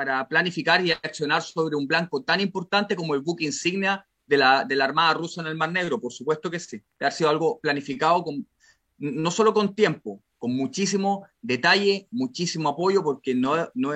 [0.00, 4.64] para planificar y accionar sobre un blanco tan importante como el buque insignia de la,
[4.64, 6.00] de la Armada rusa en el Mar Negro?
[6.00, 6.82] Por supuesto que sí.
[7.00, 8.48] Ha sido algo planificado con,
[8.96, 13.92] no solo con tiempo, con muchísimo detalle, muchísimo apoyo, porque no, no,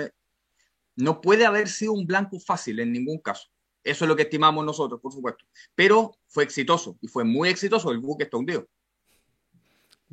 [0.95, 3.49] no puede haber sido un blanco fácil en ningún caso.
[3.83, 5.47] Eso es lo que estimamos nosotros, por supuesto.
[5.75, 7.91] Pero fue exitoso y fue muy exitoso.
[7.91, 8.69] El buque está hundido.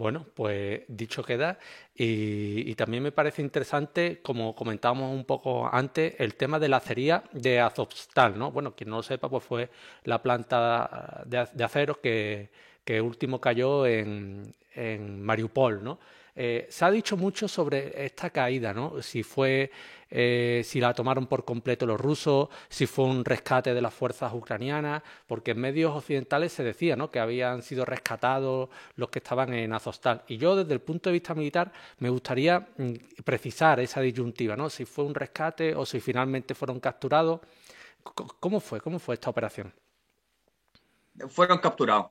[0.01, 1.59] Bueno, pues dicho queda.
[1.93, 7.23] Y, también me parece interesante, como comentábamos un poco antes, el tema de la acería
[7.33, 8.51] de Azovstal, ¿no?
[8.51, 9.69] Bueno, quien no lo sepa, pues fue
[10.05, 12.49] la planta de, acero que,
[12.83, 15.99] que último cayó en, en Mariupol, ¿no?
[16.35, 19.01] Eh, se ha dicho mucho sobre esta caída, ¿no?
[19.01, 19.69] Si fue,
[20.09, 24.33] eh, si la tomaron por completo los rusos, si fue un rescate de las fuerzas
[24.33, 27.11] ucranianas, porque en medios occidentales se decía, ¿no?
[27.11, 30.23] Que habían sido rescatados los que estaban en Azostal.
[30.27, 32.93] Y yo, desde el punto de vista militar, me gustaría mm,
[33.25, 34.69] precisar esa disyuntiva, ¿no?
[34.69, 37.41] Si fue un rescate o si finalmente fueron capturados.
[38.03, 38.81] ¿Cómo fue?
[38.81, 39.73] ¿Cómo fue esta operación?
[41.27, 42.07] Fueron capturados.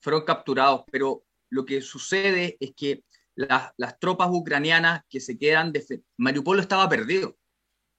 [0.00, 5.72] Fueron capturados, pero lo que sucede es que las, tropas ucranianas que se quedan...
[6.16, 7.36] Mariupol estaba perdido.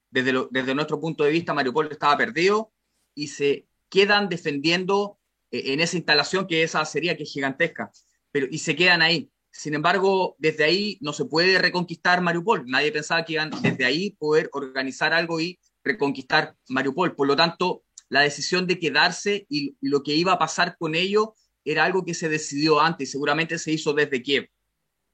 [0.10, 2.72] Desde, desde nuestro punto de vista, Mariupol estaba perdido
[3.16, 5.20] y se quedan defendiendo
[5.52, 7.92] eh, en esa instalación que esa sería que es gigantesca,
[8.32, 9.32] pero y se quedan ahí.
[9.52, 12.66] Sin embargo, desde ahí no se puede reconquistar Mariupol.
[12.66, 17.16] Nadie pensaba que iban desde ahí poder organizar algo y reconquistar Mariupol.
[17.16, 21.36] Por lo tanto, la decisión de quedarse y lo que iba a pasar con ello
[21.66, 24.50] era algo que se decidió antes, seguramente se hizo desde Kiev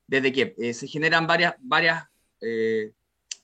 [0.09, 2.03] desde que eh, se generan varias, varias,
[2.41, 2.91] eh,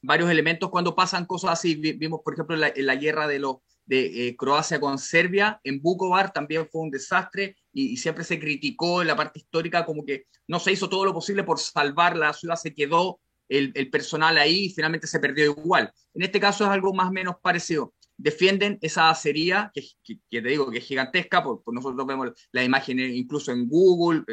[0.02, 1.76] varios elementos cuando pasan cosas así.
[1.76, 6.34] Vimos, por ejemplo, en la, guerra de, los, de eh, Croacia con Serbia, en Bukovar
[6.34, 10.60] también fue un desastre y, siempre se criticó en la parte histórica como que no
[10.60, 14.66] se hizo todo lo posible por salvar la ciudad, se quedó el, el personal ahí
[14.66, 15.94] y finalmente se perdió igual.
[16.16, 20.48] En este caso es algo más o menos parecido defienden esa acería, que, que, te
[20.48, 24.24] digo que es gigantesca, por, nosotros vemos la imagen incluso en Google,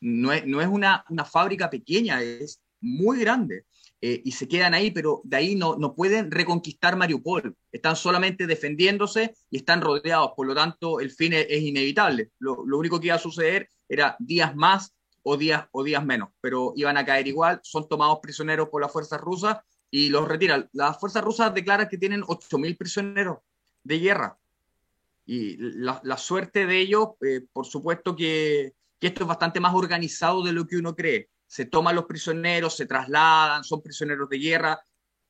[0.00, 3.64] no es, no es una, una, fábrica pequeña, es, muy grande.
[4.02, 7.54] Eh, y se quedan ahí, pero de ahí no, no pueden reconquistar Mariupol.
[7.70, 12.30] Están solamente defendiéndose y están rodeados, por lo tanto el fin es, inevitable.
[12.38, 16.72] Lo, único que iba a suceder era días más o días, o días menos, pero
[16.76, 19.58] iban a caer igual, son tomados prisioneros por las fuerzas rusas
[19.90, 20.66] y los retiran.
[20.72, 23.38] Las fuerzas rusas declaran que tienen 8.000 prisioneros
[23.84, 24.38] de guerra.
[25.26, 29.74] Y la, la suerte de ellos, eh, por supuesto que, que esto es bastante más
[29.74, 34.38] organizado de lo que uno cree se toman los prisioneros, se trasladan, son prisioneros de
[34.38, 34.80] guerra,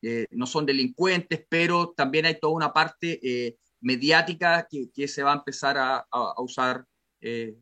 [0.02, 5.32] eh, no son delincuentes, pero también hay toda una parte eh, mediática que, se va
[5.32, 6.06] a empezar a,
[6.42, 6.84] usar
[7.22, 7.56] eh,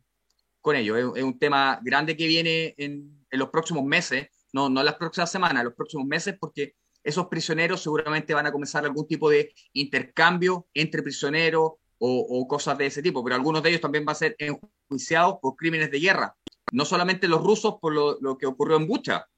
[0.60, 1.14] con ello.
[1.14, 5.30] Es, un tema grande que viene en, los próximos meses, no, no en las próximas
[5.30, 9.54] semanas, en los próximos meses, porque esos prisioneros seguramente van a comenzar algún tipo de
[9.72, 14.18] intercambio entre prisioneros o, cosas de ese tipo, pero algunos de ellos también van a
[14.18, 16.36] ser enjuiciados por crímenes de guerra
[16.72, 19.28] no solamente los rusos por lo, que ocurrió en Bucha,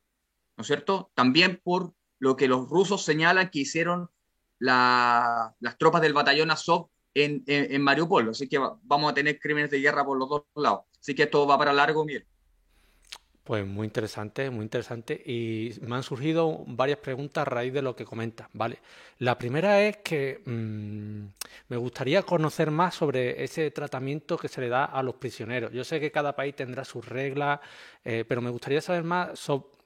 [0.57, 1.11] ¿no es cierto?
[1.14, 4.11] También por lo que los rusos señalan que hicieron
[4.59, 8.29] las tropas del batallón Azov en, en, Mariupol.
[8.29, 10.83] Así que vamos a tener crímenes de guerra por los dos lados.
[11.01, 12.27] Así que esto va para largo, miel.
[13.44, 15.14] Pues muy interesante, muy interesante.
[15.14, 18.79] Y me han surgido varias preguntas a raíz de lo que comentas, ¿vale?
[19.18, 21.24] La primera es que mm,
[21.68, 25.72] me gustaría conocer más sobre ese tratamiento que se le da a los prisioneros.
[25.72, 27.61] Yo sé que cada país tendrá sus reglas,
[28.05, 29.81] eh, pero me gustaría saber más sobre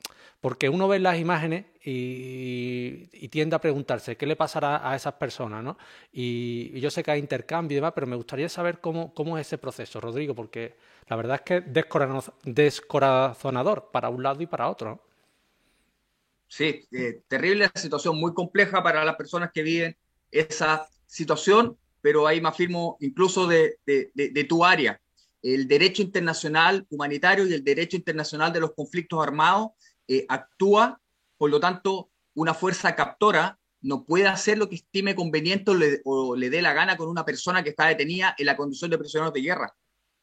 [0.44, 5.64] porque uno ve las imágenes y, tiende a preguntarse qué le pasará a esas personas,
[5.64, 5.78] ¿no?
[6.12, 9.46] Y, yo sé que hay intercambio y demás, pero me gustaría saber cómo, cómo es
[9.46, 10.76] ese proceso, Rodrigo, porque
[11.08, 11.64] la verdad es que es
[12.44, 15.00] descorazonador para un lado y para otro.
[16.46, 19.96] Sí, eh, terrible situación, muy compleja para las personas que viven
[20.30, 23.78] esa situación, pero ahí me afirmo incluso de
[24.48, 25.00] tu área.
[25.42, 29.72] El derecho internacional humanitario y el derecho internacional de los conflictos armados
[30.08, 31.00] eh, actúa,
[31.36, 35.70] por lo tanto, una fuerza captora no puede hacer lo que estime conveniente
[36.04, 38.98] o le, dé la gana con una persona que está detenida en la condición de
[38.98, 39.74] prisioneros de guerra.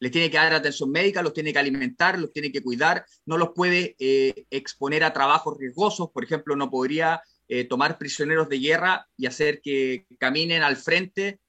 [0.02, 3.38] Les tiene que dar atención médica, los tiene que alimentar, los tiene que cuidar, no
[3.38, 6.10] los puede eh, exponer a trabajos riesgosos.
[6.12, 11.40] Por ejemplo, no podría eh, tomar prisioneros de guerra y hacer que caminen al frente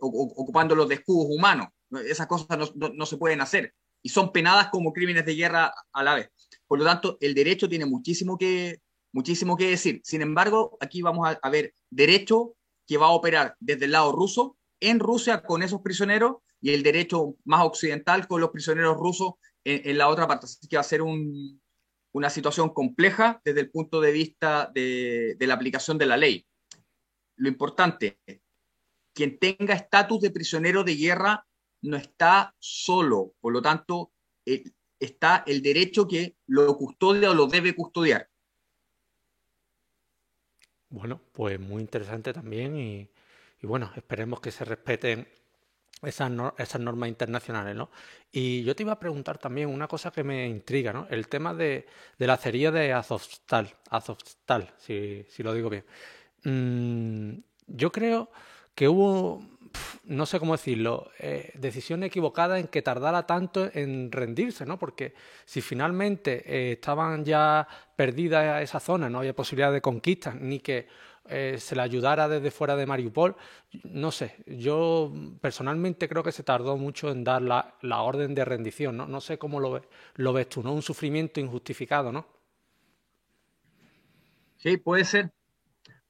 [0.00, 1.68] ocupándolos de escudos humanos.
[2.06, 6.14] Esas cosas no se pueden hacer y son penadas como crímenes de guerra a la
[6.14, 6.30] vez.
[6.66, 8.80] Por lo tanto, el derecho tiene muchísimo que,
[9.12, 10.00] muchísimo que decir.
[10.04, 12.54] Sin embargo, aquí vamos a, ver derecho
[12.86, 16.82] que va a operar desde el lado ruso en Rusia con esos prisioneros y el
[16.82, 20.46] derecho más occidental con los prisioneros rusos en, la otra parte.
[20.46, 25.54] Así que va a ser una situación compleja desde el punto de vista de, la
[25.54, 26.46] aplicación de la ley.
[27.36, 28.18] Lo importante,
[29.12, 31.46] quien tenga estatus de prisionero de guerra
[31.82, 34.12] no está solo, por lo tanto,
[34.98, 38.28] está el derecho que lo custodia o lo debe custodiar.
[40.90, 43.10] Bueno, pues muy interesante también y,
[43.62, 45.28] bueno, esperemos que se respeten
[46.02, 47.90] esas, esas, normas internacionales, ¿no?
[48.30, 51.06] Y yo te iba a preguntar también una cosa que me intriga, ¿no?
[51.10, 51.86] El tema de,
[52.18, 53.74] la acería de Azovstal,
[54.78, 55.84] si lo digo bien.
[56.44, 58.30] Mm, yo creo
[58.74, 59.42] que hubo
[60.04, 64.78] no sé cómo decirlo, eh, decisión equivocada en que tardara tanto en rendirse, ¿no?
[64.78, 70.60] Porque si finalmente eh, estaban ya perdidas esa zona, no había posibilidad de conquista, ni
[70.60, 70.88] que
[71.28, 73.36] eh, se le ayudara desde fuera de Mariupol,
[73.84, 78.96] no sé, yo personalmente creo que se tardó mucho en dar la, orden de rendición,
[78.96, 79.06] ¿no?
[79.06, 79.82] No sé cómo lo,
[80.14, 80.72] lo ves tú, ¿no?
[80.72, 82.26] Un sufrimiento injustificado, ¿no?
[84.56, 85.30] Sí, puede ser,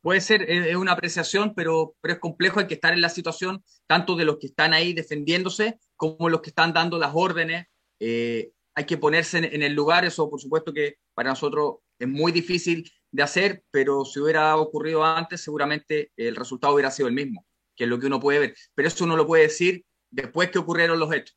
[0.00, 3.62] puede ser, es una apreciación, pero, pero es complejo, hay que estar en la situación,
[3.86, 7.66] tanto de los que están ahí defendiéndose como los que están dando las órdenes.
[8.00, 12.30] Eh, hay que ponerse en, el lugar, eso por supuesto que para nosotros es muy
[12.30, 17.46] difícil de hacer, pero si hubiera ocurrido antes, seguramente el resultado hubiera sido el mismo,
[17.74, 18.54] que es lo que uno puede ver.
[18.74, 21.36] Pero eso uno lo puede decir después que ocurrieron los hechos.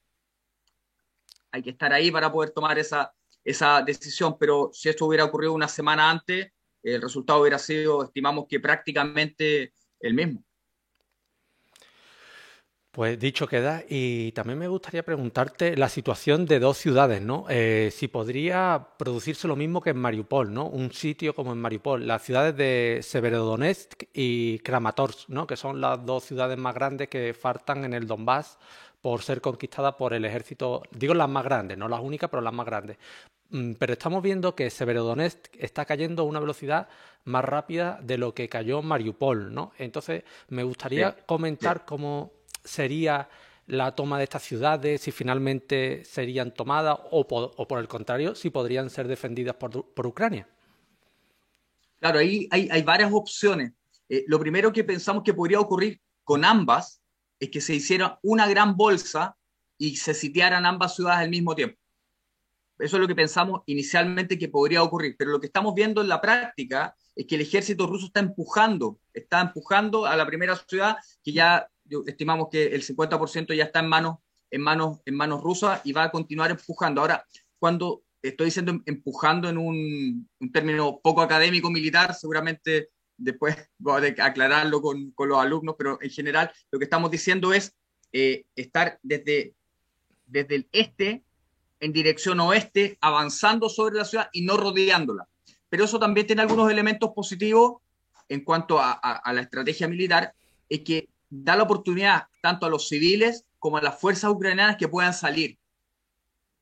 [1.51, 5.53] Hay que estar ahí para poder tomar esa, esa decisión, pero si esto hubiera ocurrido
[5.53, 6.51] una semana antes,
[6.84, 10.43] el resultado hubiera sido, estimamos que prácticamente el mismo.
[12.91, 17.45] Pues dicho queda, y también me gustaría preguntarte la situación de dos ciudades, ¿no?
[17.47, 20.65] Eh, si podría producirse lo mismo que en Mariupol, ¿no?
[20.65, 25.47] Un sitio como en Mariupol, las ciudades de Severodonetsk y Kramatorsk, ¿no?
[25.47, 28.58] Que son las dos ciudades más grandes que faltan en el Donbass
[28.99, 32.54] por ser conquistadas por el ejército, digo las más grandes, no las únicas, pero las
[32.54, 32.97] más grandes.
[33.51, 36.89] Mm, pero estamos viendo que Severodonetsk está cayendo a una velocidad
[37.23, 39.71] más rápida de lo que cayó Mariupol, ¿no?
[39.77, 42.32] Entonces, me gustaría comentar cómo
[42.63, 43.30] sería
[43.67, 48.89] la toma de estas ciudades, si finalmente serían tomadas o por, el contrario, si podrían
[48.89, 50.47] ser defendidas por, Ucrania.
[52.00, 53.74] Claro, ahí hay, hay varias opciones.
[54.10, 57.02] Eh, lo primero que pensamos que podría ocurrir con ambas
[57.39, 59.36] es que se hiciera una gran bolsa
[59.78, 61.78] y se sitiaran ambas ciudades al mismo tiempo.
[62.78, 66.10] Eso es lo que pensamos inicialmente que podría ocurrir, pero lo que estamos viendo en
[66.10, 70.97] la práctica es que el ejército ruso está empujando, está empujando a la primera ciudad
[71.24, 71.67] que ya
[72.06, 74.17] estimamos que el 50% ya está en manos,
[74.49, 77.01] en manos, en manos rusas y va a continuar empujando.
[77.01, 77.25] Ahora,
[77.60, 84.25] cuando estoy diciendo em, empujando en un, término poco académico militar, seguramente después voy a
[84.25, 87.73] aclararlo con, con, los alumnos, pero en general lo que estamos diciendo es
[88.12, 89.56] eh, estar desde,
[90.25, 91.23] desde el este
[91.80, 95.27] en dirección oeste, avanzando sobre la ciudad y no rodeándola.
[95.67, 97.82] Pero eso también tiene algunos elementos positivos
[98.30, 100.32] en cuanto a, a la estrategia militar,
[100.69, 104.87] es que da la oportunidad tanto a los civiles como a las fuerzas ucranianas que
[104.87, 105.57] puedan salir.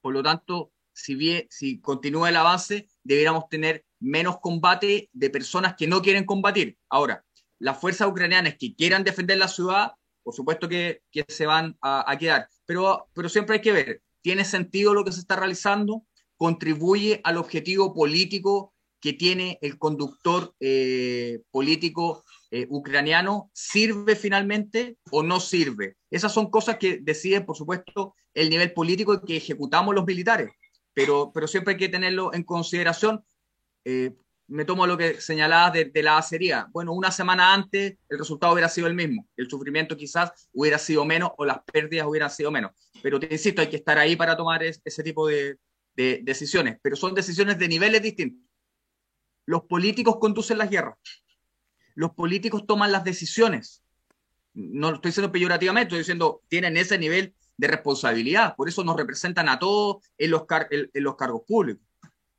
[0.01, 6.01] Por lo tanto, si continúa el avance, deberíamos tener menos combate de personas que no
[6.01, 6.77] quieren combatir.
[6.87, 7.25] Ahora,
[7.57, 12.17] las fuerzas ucranianas que quieran defender la ciudad, por supuesto que, se van a, a,
[12.17, 16.05] quedar, pero, pero siempre hay que ver, ¿tiene sentido lo que se está realizando?
[16.37, 23.49] ¿Contribuye al objetivo político que tiene el conductor eh, político eh, ucraniano?
[23.53, 25.95] ¿Sirve finalmente o no sirve?
[26.09, 30.51] Esas son cosas que deciden, por supuesto, el nivel político que ejecutamos los militares,
[30.93, 33.23] pero, pero siempre hay que tenerlo en consideración
[33.85, 34.13] eh,
[34.47, 36.67] me tomo lo que señalabas de, la acería.
[36.71, 39.27] Bueno, una semana antes el resultado hubiera sido el mismo.
[39.37, 42.71] El sufrimiento quizás hubiera sido menos o las pérdidas hubieran sido menos.
[43.01, 45.57] Pero te insisto, hay que estar ahí para tomar es, ese tipo de,
[45.95, 46.79] de, decisiones.
[46.81, 48.43] Pero son decisiones de niveles distintos.
[49.45, 50.97] Los políticos conducen las guerras.
[51.99, 53.83] Los políticos toman las decisiones.
[54.53, 58.55] No lo estoy diciendo peyorativamente, estoy diciendo tienen ese nivel de responsabilidad.
[58.55, 61.83] Por eso nos representan a todos en los, cargos públicos.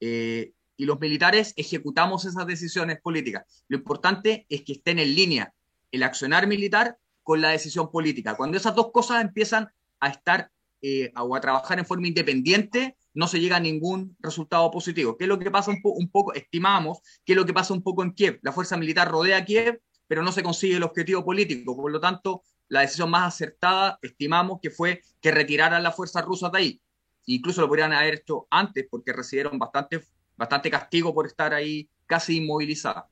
[0.00, 3.44] Eh, y los militares ejecutamos esas decisiones políticas.
[3.68, 5.52] Lo importante es que estén en línea
[5.92, 8.38] el accionar militar con la decisión política.
[8.38, 9.68] Cuando esas dos cosas empiezan
[10.00, 14.70] a estar eh, o a trabajar en forma independiente, no se llega a ningún resultado
[14.70, 15.16] positivo.
[15.16, 16.32] ¿Qué es lo que pasa un, un poco?
[16.34, 18.38] Estimamos qué es lo que pasa un poco en Kiev.
[18.42, 21.76] La fuerza militar rodea a Kiev, pero no se consigue el objetivo político.
[21.76, 26.52] Por lo tanto, la decisión más acertada, estimamos que fue que retiraran las fuerzas rusas
[26.52, 26.82] de ahí.
[27.26, 30.00] Incluso lo podrían haber hecho antes, porque recibieron bastante
[30.40, 33.06] bastante castigo por estar ahí casi inmovilizada.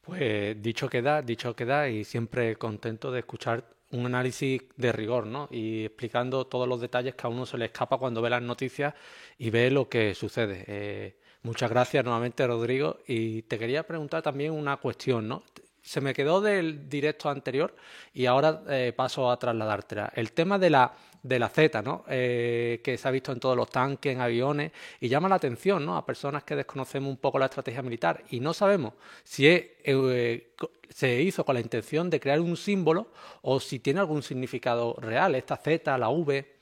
[0.00, 5.48] Pues dicho queda, dicho queda y siempre contento de escuchar un análisis de rigor, ¿no?
[5.50, 8.94] Y explicando todos los detalles que a uno se le escapa cuando ve las noticias
[9.38, 10.64] y ve lo que sucede.
[10.66, 12.98] Eh, muchas gracias nuevamente, Rodrigo.
[13.06, 15.42] Y te quería preguntar también una cuestión, ¿no?
[15.82, 17.74] Se me quedó del directo anterior
[18.12, 20.12] y ahora eh, paso a trasladártela.
[20.14, 22.04] El tema de la de la Z, ¿no?
[22.08, 25.84] Eh, que se ha visto en todos los tanques, en aviones, y llama la atención
[25.84, 25.96] ¿no?
[25.96, 30.54] a personas que desconocemos un poco la estrategia militar y no sabemos si eh,
[30.88, 33.12] se hizo con la intención de crear un símbolo
[33.42, 36.58] o si tiene algún significado real, esta Z, la V.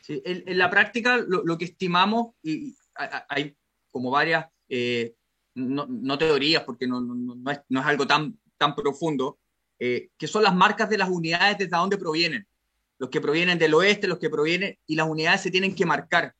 [0.00, 2.74] Sí, en, la práctica lo, lo, que estimamos, y
[3.28, 3.56] hay
[3.90, 4.46] como varias,
[5.54, 9.38] no, no, teorías, porque no, no, es, no es algo tan, tan profundo,
[9.78, 12.46] eh, que son las marcas de las unidades desde donde provienen
[13.02, 16.36] los que provienen del oeste, los que provienen, y las unidades se tienen que marcar.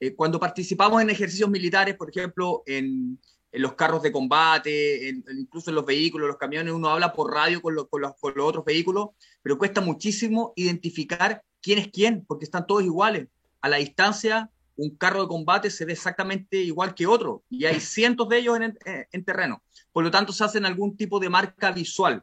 [0.00, 3.20] Eh, cuando participamos en ejercicios militares, por ejemplo, en,
[3.52, 7.60] en los carros de combate, incluso en los vehículos, los camiones, uno habla por radio
[7.60, 9.08] con, lo, con, los, con los otros vehículos,
[9.42, 13.28] pero cuesta muchísimo identificar quién es quién, porque están todos iguales.
[13.60, 17.80] A la distancia, un carro de combate se ve exactamente igual que otro, y hay
[17.80, 19.62] cientos de ellos en, en, en terreno.
[19.92, 22.22] Por lo tanto, se hacen algún tipo de marca visual.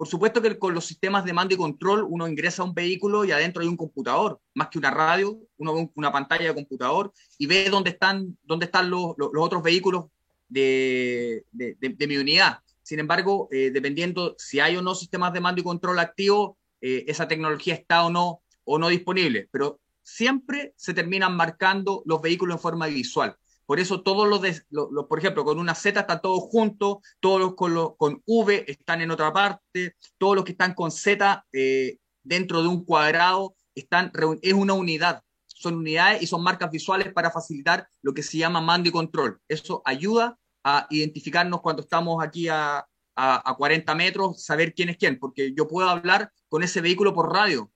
[0.00, 3.26] Por supuesto que con los sistemas de mando y control uno ingresa a un vehículo
[3.26, 7.68] y adentro hay un computador, más que una radio, una pantalla de computador y ve
[7.68, 10.06] dónde están, dónde están los, otros vehículos
[10.48, 12.60] de, mi unidad.
[12.82, 17.04] Sin embargo, eh, dependiendo si hay o no sistemas de mando y control activos, eh,
[17.06, 19.50] esa tecnología está o no, o no disponible.
[19.52, 19.80] Pero
[20.10, 23.36] siempre se terminan marcando los vehículos en forma visual.
[23.66, 26.98] Por eso todos los, de, los, los, por ejemplo, con una Z están todos juntos,
[27.20, 30.90] todos los con, los con V están en otra parte, todos los que están con
[30.90, 34.10] Z eh, dentro de un cuadrado están,
[34.42, 35.22] es una unidad.
[35.46, 39.40] Son unidades y son marcas visuales para facilitar lo que se llama mando y control.
[39.46, 42.78] Eso ayuda a identificarnos cuando estamos aquí a,
[43.14, 47.14] a, a 40 metros, saber quién es quién, porque yo puedo hablar con ese vehículo
[47.14, 47.70] por radio,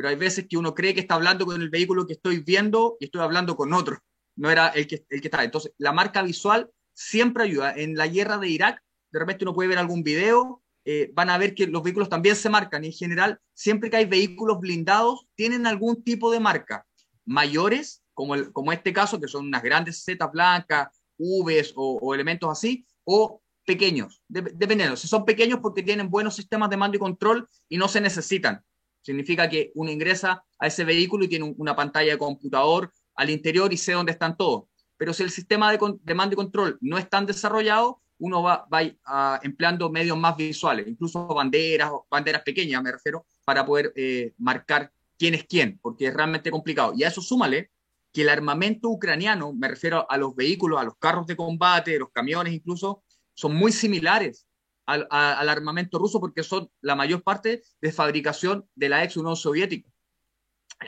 [0.00, 2.96] pero hay veces que uno cree que está hablando con el vehículo que estoy viendo
[3.00, 3.98] y estoy hablando con otro
[4.40, 5.44] no era el que, el que estaba.
[5.44, 7.74] Entonces, la marca visual siempre ayuda.
[7.76, 8.82] En la guerra de Irak,
[9.12, 12.34] de repente uno puede ver algún video, eh, van a ver que los vehículos también
[12.34, 12.82] se marcan.
[12.82, 16.86] En general, siempre que hay vehículos blindados, tienen algún tipo de marca.
[17.26, 20.88] Mayores, como, el, como este caso, que son unas grandes setas blancas,
[21.18, 24.96] Vs o, elementos así, o pequeños, dependiendo.
[24.96, 28.64] Si son pequeños porque tienen buenos sistemas de mando y control y no se necesitan.
[29.02, 33.72] Significa que uno ingresa a ese vehículo y tiene una pantalla de computador al interior
[33.72, 34.64] y sé dónde están todos.
[34.96, 39.40] Pero si el sistema de, mando y control no es tan desarrollado, uno va, va
[39.42, 45.34] empleando medios más visuales, incluso banderas, banderas pequeñas me refiero, para poder eh, marcar quién
[45.34, 46.92] es quién, porque es realmente complicado.
[46.94, 47.70] Y a eso súmale
[48.12, 52.10] que el armamento ucraniano, me refiero a los vehículos, a los carros de combate, los
[52.10, 54.46] camiones incluso, son muy similares
[54.90, 59.88] al, armamento ruso porque son la mayor parte de fabricación de la ex Unión Soviética.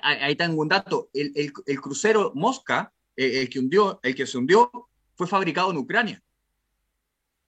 [0.03, 1.33] Ahí tengo un dato, el,
[1.67, 4.71] el, crucero Mosca, eh, el, que hundió, el que se hundió,
[5.15, 6.23] fue fabricado en Ucrania,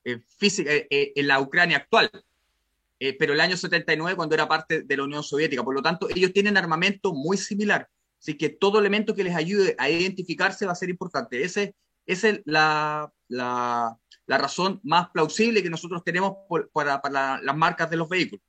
[0.04, 2.10] eh, física, eh, en la Ucrania actual,
[3.18, 5.62] pero el año 79 cuando era parte de la Unión Soviética.
[5.62, 7.86] Por lo tanto, ellos tienen armamento muy similar.
[8.18, 11.42] Así que todo elemento que les ayude a identificarse va a ser importante.
[11.42, 11.74] Ese,
[12.06, 16.36] esa es la, la, la razón más plausible que nosotros tenemos
[16.72, 17.00] para,
[17.42, 18.44] las marcas de los vehículos.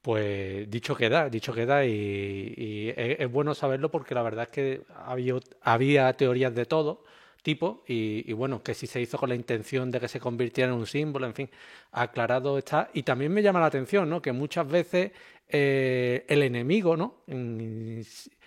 [0.00, 5.34] Pues dicho queda, dicho queda y, es, bueno saberlo porque la verdad es que había,
[5.60, 7.04] había teorías de todo
[7.42, 10.78] tipo y, bueno, que si se hizo con la intención de que se convirtiera en
[10.78, 11.50] un símbolo, en fin,
[11.92, 12.90] aclarado está.
[12.92, 14.20] Y también me llama la atención, ¿no?
[14.20, 15.12] Que muchas veces
[15.48, 17.22] eh, el enemigo, ¿no?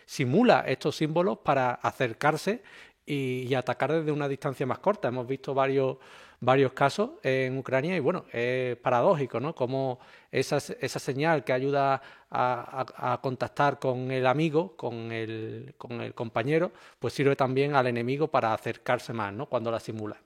[0.06, 2.64] simula estos símbolos para acercarse
[3.06, 5.08] y, atacar desde una distancia más corta.
[5.08, 5.98] Hemos visto varios,
[6.40, 9.54] varios casos en Ucrania y bueno, es paradójico, ¿no?
[9.56, 10.00] Como
[10.32, 16.72] esa, esa señal que ayuda a, contactar con el amigo, con el, con el compañero,
[17.00, 19.48] pues sirve también al enemigo para acercarse más, ¿no?
[19.48, 20.22] Cuando la simula.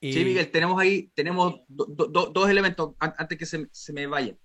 [0.00, 4.36] Sí, Miguel, tenemos ahí, tenemos dos elementos antes que se, me vaya.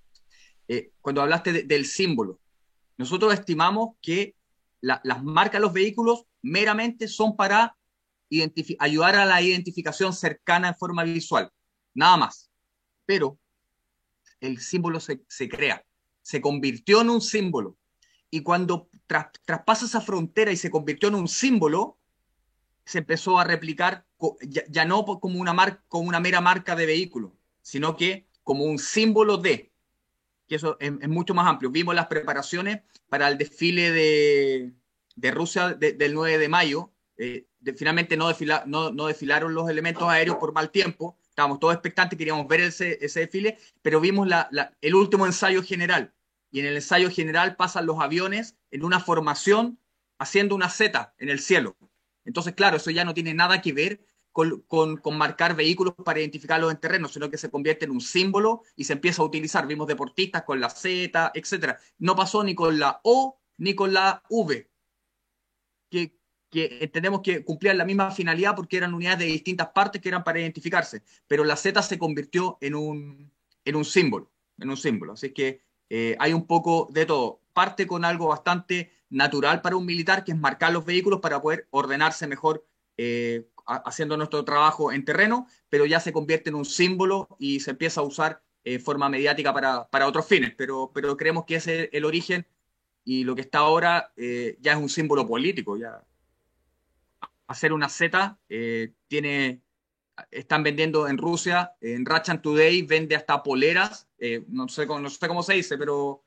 [0.67, 2.39] Eh, cuando hablaste del símbolo,
[2.97, 4.35] nosotros estimamos que
[4.83, 7.77] las marcas de los vehículos meramente son para
[8.79, 11.51] ayudar a la identificación cercana en forma visual,
[11.93, 12.51] nada más.
[13.05, 13.39] Pero
[14.41, 15.85] el símbolo se, crea,
[16.21, 17.77] se convirtió en un símbolo.
[18.29, 18.89] Y cuando
[19.45, 21.97] traspasa esa frontera y se convirtió en un símbolo,
[22.85, 24.05] se empezó a replicar
[24.41, 29.37] ya, no como una, como una mera marca de vehículo, sino que como un símbolo
[29.37, 29.72] de,
[30.47, 31.69] que eso es, mucho más amplio.
[31.69, 34.73] Vimos las preparaciones para el desfile de,
[35.15, 36.91] de Rusia del 9 de mayo.
[37.17, 41.17] Eh, finalmente no, desfilaron los elementos aéreos por mal tiempo.
[41.29, 44.27] Estábamos todos expectantes, queríamos ver ese, desfile, pero vimos
[44.81, 46.13] el último ensayo general.
[46.51, 49.79] Y en el ensayo general pasan los aviones en una formación
[50.19, 51.75] haciendo una Z en el cielo.
[52.25, 56.71] Entonces, claro, eso ya no tiene nada que ver con, con, marcar vehículos para identificarlos
[56.71, 59.65] en terreno, sino que se convierte en un símbolo y se empieza a utilizar.
[59.67, 61.77] Vimos deportistas con la Z, etc.
[61.99, 64.67] No pasó ni con la O ni con la V
[66.49, 70.23] que, entendemos que cumplían la misma finalidad porque eran unidades de distintas partes que eran
[70.23, 73.31] para identificarse, pero la Z se convirtió en un,
[73.65, 75.13] en un símbolo, en un símbolo.
[75.13, 77.41] Así que eh, hay un poco de todo.
[77.53, 81.67] Parte con algo bastante natural para un militar, que es marcar los vehículos para poder
[81.69, 82.65] ordenarse mejor
[82.97, 87.71] eh, haciendo nuestro trabajo en terreno, pero ya se convierte en un símbolo y se
[87.71, 90.53] empieza a usar en forma mediática para, para, otros fines.
[90.57, 92.47] Pero, pero creemos que ese es el origen
[93.05, 95.77] y lo que está ahora eh, ya es un símbolo político.
[95.77, 96.03] Ya.
[97.47, 99.61] Hacer una Z eh, tiene,
[100.31, 105.27] están vendiendo en Rusia, en Russian Today vende hasta poleras, eh, no, sé, no sé
[105.27, 106.23] cómo se dice, pero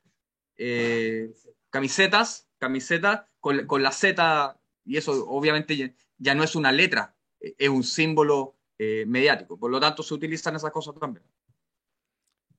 [1.70, 7.68] camisetas, camisetas con, con, la Z, y eso obviamente ya, no es una letra, es
[7.68, 9.58] un símbolo mediático.
[9.58, 11.24] Por lo tanto, se utilizan esas cosas también.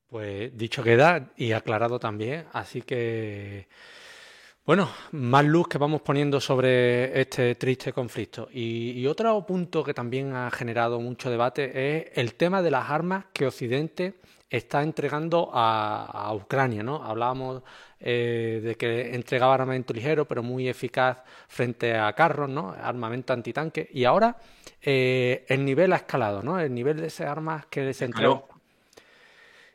[0.07, 3.67] Pues dicho queda y aclarado también, así que
[4.67, 8.49] bueno, más luz que vamos poniendo sobre este triste conflicto.
[8.51, 13.28] Y, otro punto que también ha generado mucho debate es el tema de las armas
[13.32, 14.19] que Occidente
[14.49, 16.84] está entregando a, Ucrania.
[16.84, 17.01] ¿no?
[17.01, 17.63] Hablábamos
[18.00, 22.72] eh, de que entregaba armamento ligero, pero muy eficaz frente a carros, ¿no?
[22.72, 23.89] armamento antitanque.
[23.91, 24.38] Y ahora
[24.82, 26.60] eh, el nivel ha escalado, ¿no?
[26.60, 28.48] el nivel de esas armas que se entregó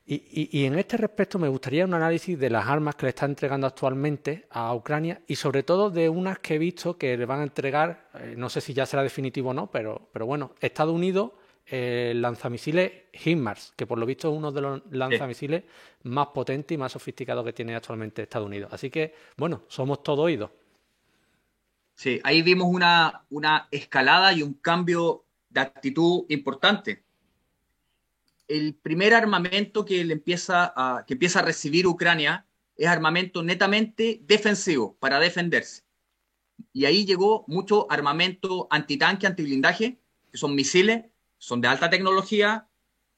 [0.05, 3.67] y, en este respecto me gustaría un análisis de las armas que le está entregando
[3.67, 7.45] actualmente a Ucrania y sobre todo de unas que he visto que le van a
[7.45, 11.33] entregar, eh, no sé si ya será definitivo o no, pero, pero bueno, Estados Unidos,
[11.73, 15.65] el lanzamisiles HIMARS, que por lo visto es uno de los lanzamisiles
[16.05, 18.73] más potentes y más sofisticados que tiene actualmente Estados Unidos.
[18.73, 20.51] Así que, bueno, somos todo oídos.
[21.95, 27.03] Sí, ahí vimos una, una escalada y un cambio de actitud importante
[28.53, 32.47] el primer armamento que, empieza a, que empieza a recibir Ucrania
[32.77, 35.83] es armamento netamente defensivo, para defenderse.
[36.73, 39.99] y ahí llegó mucho armamento antitanque, antiblindaje,
[40.31, 41.05] que son misiles,
[41.43, 42.69] son de alta tecnología,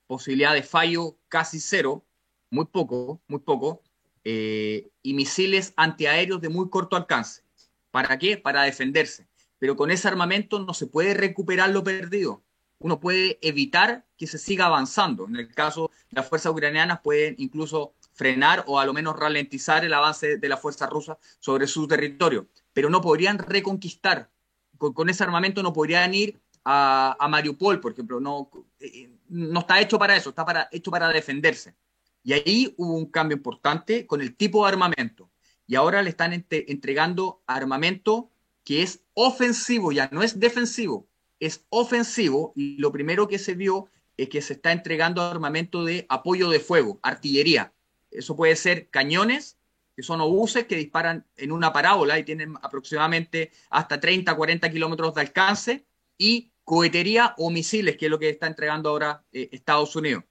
[0.06, 2.06] posibilidad de fallo casi cero,
[2.48, 3.82] muy poco, muy poco,
[4.24, 7.42] eh, y misiles antiaéreos de muy corto alcance.
[7.90, 8.38] ¿Para qué?
[8.38, 9.28] Para defenderse.
[9.58, 12.42] Pero con ese armamento no se puede recuperar lo perdido.
[12.78, 15.26] Uno puede evitar que se siga avanzando.
[15.26, 19.84] En el caso de las fuerzas ucranianas pueden incluso frenar o a lo menos ralentizar
[19.84, 22.48] el avance de la fuerza rusa sobre su territorio.
[22.72, 24.30] Pero no podrían reconquistar.
[24.78, 28.20] Con, ese armamento no podrían ir a, Mariupol, por ejemplo.
[28.20, 28.50] No,
[28.80, 31.74] eh, no está hecho para eso, está para, hecho para defenderse.
[32.22, 35.30] Y ahí hubo un cambio importante con el tipo de armamento.
[35.66, 38.30] Y ahora le están entregando armamento
[38.64, 41.06] que es ofensivo, ya no es defensivo,
[41.38, 42.52] es ofensivo.
[42.56, 46.60] Y lo primero que se vio es que se está entregando armamento de apoyo de
[46.60, 47.72] fuego, artillería.
[48.10, 49.58] Eso puede ser cañones,
[49.96, 55.14] que son obuses que disparan en una parábola y tienen aproximadamente hasta 30, 40 kilómetros
[55.14, 55.86] de alcance,
[56.16, 60.24] y cohetería o misiles, que es lo que está entregando ahora eh, Estados Unidos.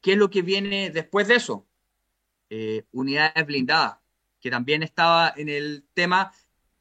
[0.00, 1.66] ¿Qué es lo que viene después de eso?
[2.50, 3.98] Eh, unidades blindadas,
[4.40, 6.32] que también estaba en el tema,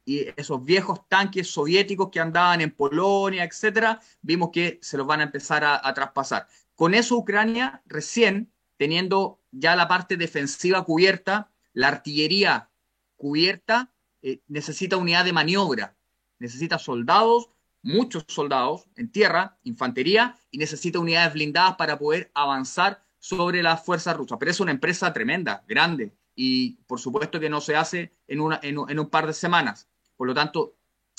[0.04, 5.20] y esos viejos tanques soviéticos que andaban en Polonia, etcétera, vimos que se los van
[5.20, 6.48] a empezar a, traspasar.
[6.76, 12.70] Con eso Ucrania recién, teniendo ya la parte defensiva cubierta, la artillería
[13.16, 13.94] cubierta,
[14.24, 15.96] eh, necesita unidad de maniobra,
[16.40, 17.50] necesita soldados,
[17.84, 24.16] muchos soldados en tierra, infantería, y necesita unidades blindadas para poder avanzar sobre las fuerzas
[24.18, 24.38] rusas.
[24.40, 28.60] Pero es una empresa tremenda, grande, y por supuesto que no se hace en, una,
[28.64, 29.88] en, un par de semanas.
[30.16, 30.76] Por lo tanto,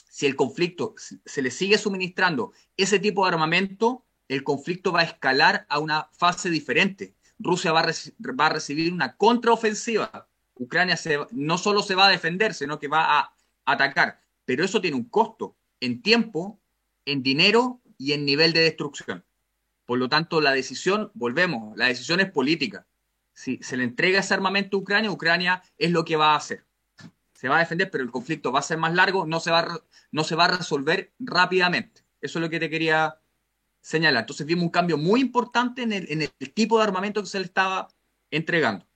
[0.09, 5.05] si el conflicto se le sigue suministrando ese tipo de armamento, el conflicto va a
[5.05, 7.15] escalar a una fase diferente.
[7.39, 7.93] Rusia va a,
[8.41, 10.29] va a recibir una contraofensiva.
[10.55, 10.99] Ucrania
[11.33, 13.35] no solo se va a defender, sino que va a
[13.65, 14.21] atacar.
[14.45, 16.61] Pero eso tiene un costo en tiempo,
[17.05, 19.25] en dinero y en nivel de destrucción.
[19.85, 22.87] Por lo tanto, la decisión, volvemos, la decisión es política.
[23.35, 26.65] Si se le entrega ese armamento a Ucrania, Ucrania es lo que va a hacer.
[27.33, 29.61] Se va a defender, pero el conflicto va a ser más largo, no se va
[29.61, 29.81] a,
[30.13, 32.03] no se va a resolver rápidamente.
[32.21, 33.19] Eso es lo que te quería
[33.81, 34.23] señalar.
[34.23, 37.89] Entonces vimos un cambio muy importante en el, tipo de armamento que se le estaba
[38.31, 38.87] entregando.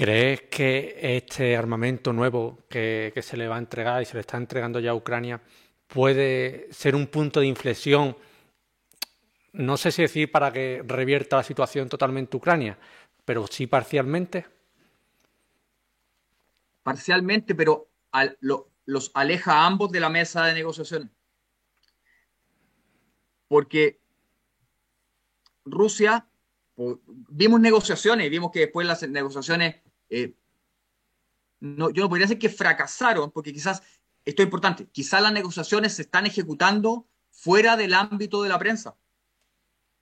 [0.00, 4.38] ¿Crees que este armamento nuevo que, se le va a entregar y se le está
[4.38, 5.42] entregando ya a Ucrania
[5.88, 8.16] puede ser un punto de inflexión
[9.52, 12.78] no sé si decir para que revierta la situación totalmente Ucrania,
[13.26, 14.46] pero sí parcialmente.
[16.82, 17.90] Parcialmente, pero
[18.86, 21.10] los aleja a ambos de la mesa de negociaciones.
[23.48, 24.00] Porque
[25.66, 26.26] Rusia,
[27.28, 30.34] vimos negociaciones, vimos que después las negociaciones, eh,
[31.60, 33.82] no, yo no podría decir que fracasaron, porque quizás,
[34.24, 38.96] esto es importante, quizás las negociaciones se están ejecutando fuera del ámbito de la prensa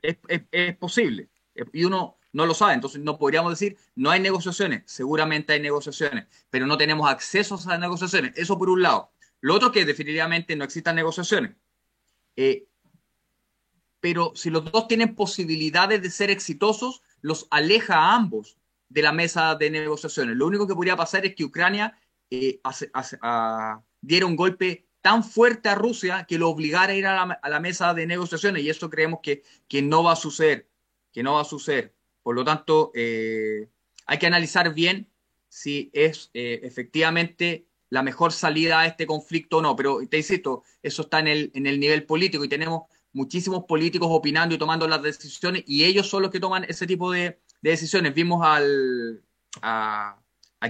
[0.02, 1.28] es, posible.
[1.72, 6.26] Y uno no lo sabe, entonces no podríamos decir no hay negociaciones, seguramente hay negociaciones,
[6.50, 8.32] pero no tenemos acceso a esas negociaciones.
[8.36, 9.12] Eso por un lado.
[9.40, 11.56] Lo otro que definitivamente no existan negociaciones.
[12.36, 12.66] Eh,
[14.00, 18.56] pero si los dos tienen posibilidades de ser exitosos, los aleja a ambos
[18.88, 20.36] de la mesa de negociaciones.
[20.36, 21.98] Lo único que podría pasar es que Ucrania
[22.30, 22.60] eh,
[24.00, 27.94] diera un golpe tan fuerte a Rusia que lo obligara a ir a la, mesa
[27.94, 30.68] de negociaciones y eso creemos que, que, no va a suceder,
[31.12, 31.94] que no va a suceder.
[32.22, 33.68] Por lo tanto, eh,
[34.06, 35.08] hay que analizar bien
[35.48, 40.62] si es eh, efectivamente la mejor salida a este conflicto o no, pero te insisto,
[40.82, 42.82] eso está en el, en el nivel político y tenemos
[43.12, 47.10] muchísimos políticos opinando y tomando las decisiones y ellos son los que toman ese tipo
[47.10, 48.14] de, decisiones.
[48.14, 49.22] Vimos al,
[49.62, 50.20] a,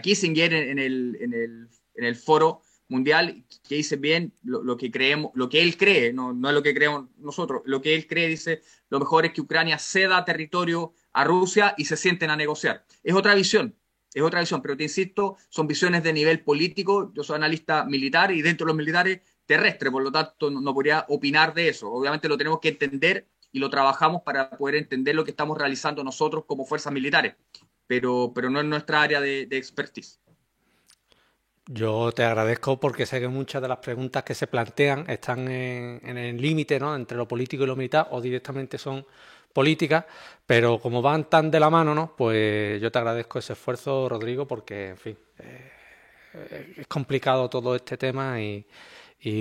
[0.02, 5.32] Kissinger en, el, en, el, en el foro mundial que dice bien lo, que creemos,
[5.34, 8.28] lo que él cree, no, no es lo que creemos nosotros, lo que él cree
[8.28, 12.84] dice lo mejor es que Ucrania ceda territorio a Rusia y se sienten a negociar.
[13.02, 13.76] Es otra visión,
[14.14, 18.32] es otra visión, pero te insisto, son visiones de nivel político, yo soy analista militar
[18.32, 21.90] y dentro de los militares terrestre, por lo tanto no, podría opinar de eso.
[21.90, 26.04] Obviamente lo tenemos que entender y lo trabajamos para poder entender lo que estamos realizando
[26.04, 27.34] nosotros como fuerzas militares,
[27.86, 30.20] pero, pero no es nuestra área de expertise.
[31.70, 36.16] Yo te agradezco porque sé que muchas de las preguntas que se plantean están en,
[36.16, 36.96] el límite ¿no?
[36.96, 39.04] entre lo político y lo militar o directamente son
[39.52, 40.06] políticas,
[40.46, 42.16] pero como van tan de la mano, ¿no?
[42.16, 47.98] pues yo te agradezco ese esfuerzo, Rodrigo, porque, en fin, eh, es complicado todo este
[47.98, 48.64] tema y,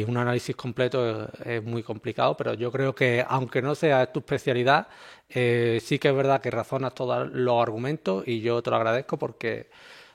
[0.07, 4.87] un análisis completo es, muy complicado, pero yo creo que aunque no sea tu especialidad,
[5.29, 9.17] eh, sí que es verdad que razonas todos los argumentos y yo te lo agradezco
[9.17, 9.69] porque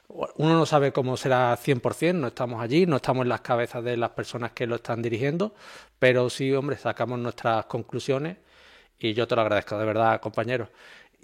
[0.09, 3.97] uno no sabe cómo será 100%, no estamos allí, no estamos en las cabezas de
[3.97, 5.55] las personas que lo están dirigiendo,
[5.99, 8.37] pero sí, hombre, sacamos nuestras conclusiones
[8.99, 10.69] y yo te lo agradezco, de verdad, compañero.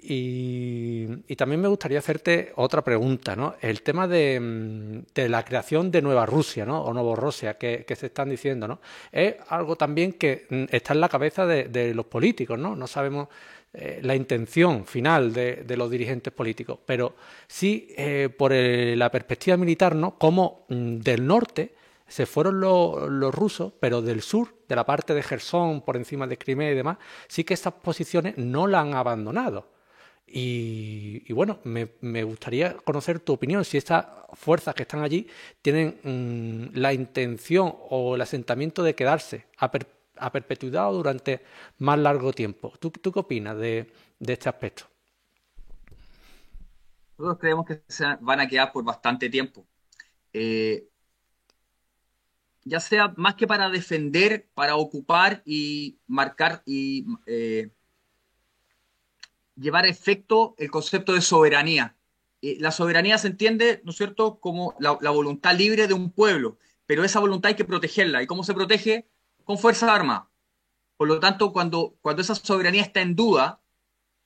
[0.01, 3.57] Y, también me gustaría hacerte otra pregunta, ¿no?
[3.61, 6.83] El tema de, la creación de Nueva Rusia, ¿no?
[6.83, 8.81] O Novorossia, que, que se están diciendo, ¿no?
[9.11, 12.77] Es algo también que mm, está en la cabeza de, los políticos, ¿no?
[12.77, 13.29] No sabemos
[13.73, 19.95] eh, la intención final de, los dirigentes políticos, pero sí eh, por la perspectiva militar,
[19.95, 20.17] ¿no?
[20.17, 21.75] Como mm, del norte
[22.09, 26.39] se fueron los, rusos, pero del sur, de la parte de Gerson, por encima de
[26.39, 29.78] Crimea y demás, sí que estas posiciones no la han abandonado.
[30.31, 35.27] Y, bueno, me, gustaría conocer tu opinión, si estas fuerzas que están allí
[35.63, 39.71] tienen mm, la intención o el asentamiento de quedarse a,
[40.31, 41.41] perpetuidad o durante
[41.79, 42.73] más largo tiempo.
[42.79, 44.85] ¿Tú, qué opinas de, este aspecto?
[47.17, 49.67] Nosotros creemos que se van a quedar por bastante tiempo.
[50.33, 50.89] Eh,
[52.65, 57.71] ya sea más que para defender, para ocupar y marcar y eh,
[59.59, 61.97] llevar a efecto el concepto de soberanía.
[62.43, 66.59] Eh, la soberanía se entiende, ¿no es cierto?, como la, voluntad libre de un pueblo,
[66.87, 68.23] pero esa voluntad hay que protegerla.
[68.23, 69.09] ¿Y cómo se protege?
[69.45, 70.29] Con fuerza armadas.
[70.97, 73.61] Por lo tanto, cuando, cuando esa soberanía está en duda,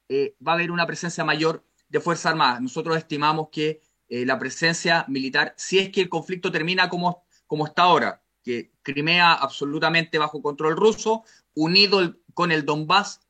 [0.09, 2.61] eh, va a haber una presencia mayor de fuerza armada.
[2.61, 7.67] Nosotros estimamos que eh, la presencia militar, si es que el conflicto termina como, como
[7.67, 11.25] está ahora, que Crimea absolutamente bajo control ruso,
[11.55, 13.21] unido con el Donbass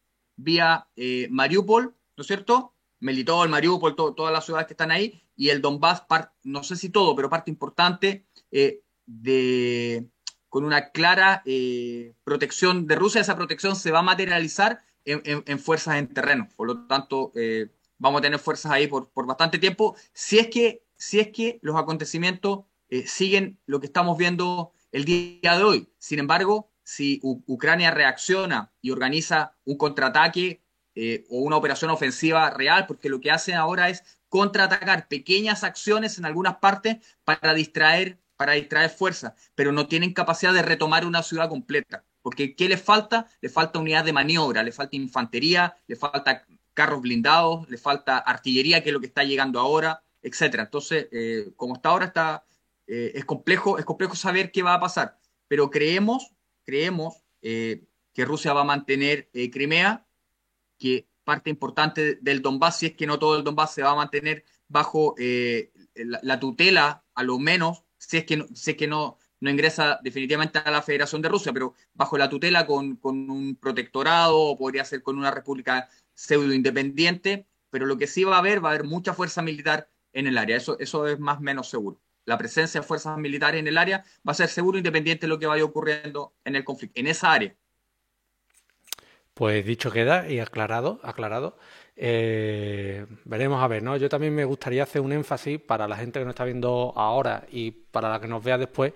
[0.43, 2.74] vía eh, Mariupol, ¿no es cierto?
[3.01, 6.05] Melitopol, Mariupol, todas las ciudades que están ahí, y el Donbass,
[6.45, 10.09] no sé si todo, pero parte importante eh, de,
[10.49, 13.20] con una clara eh, protección de Rusia.
[13.20, 16.49] Esa protección se va a materializar en, fuerzas en terreno.
[16.55, 17.32] Por lo tanto,
[17.99, 19.97] vamos a tener fuerzas ahí por, por, bastante tiempo.
[20.12, 22.61] Si es que, si es que los acontecimientos
[23.07, 25.88] siguen lo que estamos viendo el día de hoy.
[25.99, 30.62] Sin embargo, si Ucrania reacciona y organiza un contraataque
[30.95, 36.18] eh, o una operación ofensiva real, porque lo que hacen ahora es contraatacar pequeñas acciones
[36.18, 41.22] en algunas partes para distraer, para distraer fuerza, pero no tienen capacidad de retomar una
[41.22, 42.05] ciudad completa.
[42.22, 43.26] Porque ¿qué les falta?
[43.41, 48.83] Le falta unidad de maniobra, le falta infantería, le falta carros blindados, le falta artillería,
[48.83, 50.64] que es lo que está llegando ahora, etcétera.
[50.64, 52.45] Entonces, eh, como está ahora, está,
[52.87, 55.18] eh, es, complejo, es complejo saber qué va a pasar,
[55.49, 56.33] pero creemos
[56.65, 60.07] creemos eh, que Rusia va a mantener eh, Crimea,
[60.79, 63.97] que parte importante del Donbass, si es que no todo el Donbass se va a
[63.97, 69.19] mantener bajo eh, la, tutela, a lo menos, si es que, no, si que no,
[69.41, 73.57] no ingresa definitivamente a la Federación de Rusia, pero bajo la tutela con, con un
[73.57, 78.39] protectorado, o podría ser con una república pseudo independiente, pero lo que sí va a
[78.41, 81.43] haber, va a haber mucha fuerza militar en el área, eso, eso es más o
[81.43, 85.27] menos seguro la presencia de fuerzas militares en el área va a ser seguro independiente
[85.27, 87.55] de lo que vaya ocurriendo en el conflicto, en esa área.
[89.35, 91.57] Pues dicho queda y aclarado, aclarado.
[91.97, 93.97] Eh, veremos a ver, ¿no?
[93.97, 97.47] Yo también me gustaría hacer un énfasis para la gente que nos está viendo ahora
[97.51, 98.93] y para la que nos vea después,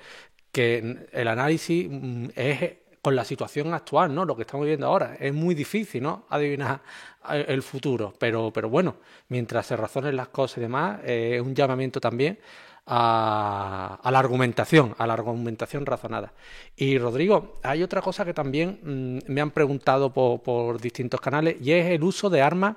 [0.52, 4.24] que el análisis mm, es con la situación actual, ¿no?
[4.24, 5.16] Lo que estamos viendo ahora.
[5.20, 6.26] Es muy difícil, ¿no?
[6.28, 6.82] Adivinar
[7.30, 8.12] el futuro.
[8.18, 8.96] Pero, pero bueno,
[9.28, 12.38] mientras se razonen las cosas y demás, eh, es un llamamiento también
[12.86, 16.32] a, la argumentación, a la argumentación razonada.
[16.76, 21.72] Y Rodrigo, hay otra cosa que también mm, me han preguntado por, distintos canales y
[21.72, 22.76] es el uso de armas,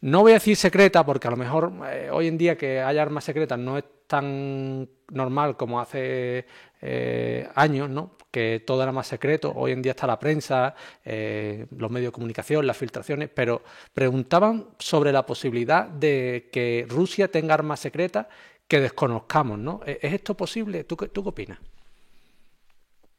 [0.00, 3.02] no voy a decir secreta, porque a lo mejor eh, hoy en día que haya
[3.02, 6.46] armas secretas no es tan normal como hace
[6.80, 8.16] eh, años, ¿no?
[8.36, 9.50] que todo era más secreto.
[9.56, 10.74] Hoy en día está la prensa,
[11.06, 13.62] eh, los medios de comunicación, las filtraciones, pero
[13.94, 18.26] preguntaban sobre la posibilidad de que Rusia tenga armas secretas
[18.68, 19.80] que desconozcamos, ¿no?
[19.86, 20.84] ¿E-, ¿Es esto posible?
[20.84, 21.58] ¿Tú, tú qué opinas?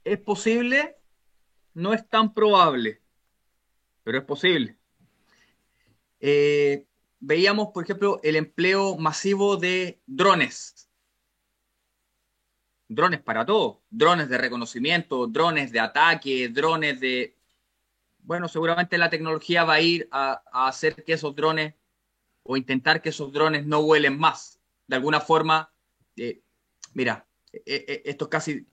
[0.03, 0.97] Es posible,
[1.73, 3.01] no es tan probable,
[4.03, 4.77] pero es posible.
[6.19, 6.85] Eh,
[7.19, 10.89] veíamos, por ejemplo, el empleo masivo de drones.
[12.87, 13.83] Drones para todo.
[13.89, 17.35] Drones de reconocimiento, drones de ataque, drones de...
[18.19, 21.75] Bueno, seguramente la tecnología va a ir a, hacer que esos drones
[22.43, 24.56] o intentar que esos drones no vuelen más
[24.87, 25.71] de alguna forma,
[26.15, 26.41] eh,
[26.93, 28.67] mira, eh, eh, esto es casi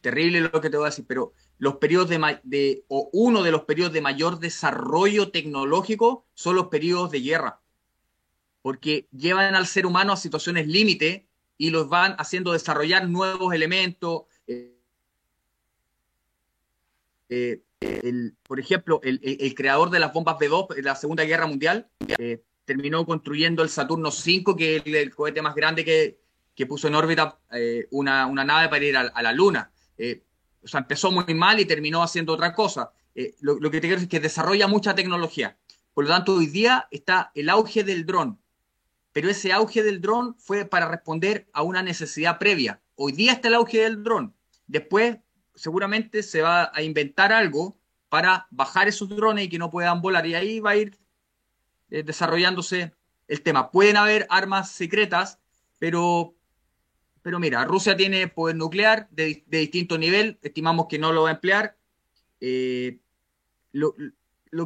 [0.00, 3.64] terrible lo que te voy a decir, pero los periodos de, o uno de los
[3.64, 7.60] periodos de mayor desarrollo tecnológico son los periodos de guerra,
[8.62, 14.22] porque llevan al ser humano a situaciones límite y los van haciendo desarrollar nuevos elementos.
[18.48, 21.88] por ejemplo, el, creador de las bombas B2 en la Segunda Guerra Mundial
[22.64, 26.18] terminó construyendo el Saturno 5, que es el, cohete más grande que,
[26.54, 29.70] que puso en órbita eh, una, una, nave para ir a, la Luna.
[29.98, 30.22] Eh,
[30.62, 32.92] o sea, empezó muy mal y terminó haciendo otra cosa.
[33.14, 35.56] Eh, lo, lo, que te quiero decir es que desarrolla mucha tecnología.
[35.92, 38.40] Por lo tanto, hoy día está el auge del dron.
[39.12, 42.80] Pero ese auge del dron fue para responder a una necesidad previa.
[42.96, 44.34] Hoy día está el auge del dron.
[44.66, 45.18] Después,
[45.54, 50.26] seguramente se va a inventar algo para bajar esos drones y que no puedan volar.
[50.26, 50.98] Y ahí va a ir
[51.90, 52.92] eh, desarrollándose
[53.28, 53.70] el tema.
[53.70, 55.38] Pueden haber armas secretas,
[55.78, 56.34] pero,
[57.22, 61.32] pero mira, Rusia tiene poder nuclear de, distinto nivel, estimamos que no lo va a
[61.32, 61.76] emplear.
[62.40, 62.98] Eh,
[63.72, 63.94] lo,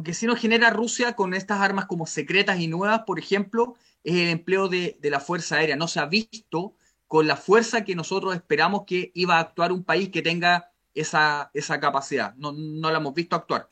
[0.03, 4.15] que sí nos genera Rusia con estas armas como secretas y nuevas, por ejemplo, es
[4.15, 5.75] el empleo de, la Fuerza Aérea.
[5.75, 6.75] No se ha visto
[7.07, 11.49] con la fuerza que nosotros esperamos que iba a actuar un país que tenga esa,
[11.53, 12.35] esa capacidad.
[12.35, 13.69] No, no la hemos visto actuar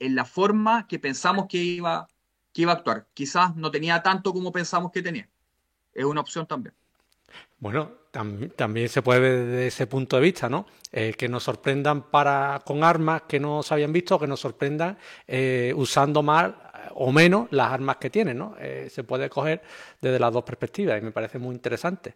[0.00, 2.08] en la forma que pensamos que iba
[2.52, 3.06] que iba a actuar.
[3.14, 5.28] Quizás no tenía tanto como pensamos que tenía.
[5.92, 6.74] Es una opción también.
[7.58, 10.66] Bueno, también se puede ver desde ese punto de vista, ¿no?
[10.90, 14.98] Eh, que nos sorprendan para con armas que no se habían visto, que nos sorprendan
[15.28, 16.52] eh, usando más
[16.94, 18.56] o menos las armas que tienen, ¿no?
[18.58, 19.62] Eh, se puede coger
[20.00, 22.14] desde las dos perspectivas y me parece muy interesante.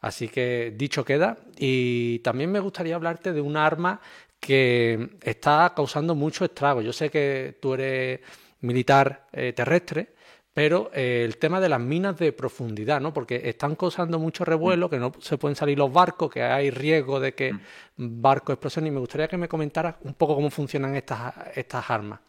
[0.00, 1.36] Así que dicho queda.
[1.58, 4.00] Y también me gustaría hablarte de un arma
[4.40, 6.80] que está causando mucho estrago.
[6.80, 8.20] Yo sé que tú eres
[8.66, 10.14] militar eh, terrestre,
[10.52, 13.12] pero eh, el tema de las minas de profundidad, ¿no?
[13.12, 17.20] Porque están causando mucho revuelo, que no se pueden salir los barcos, que hay riesgo
[17.20, 17.60] de que mm.
[17.96, 18.90] barcos explosionen.
[18.90, 22.20] Y me gustaría que me comentaras un poco cómo funcionan estas, estas armas.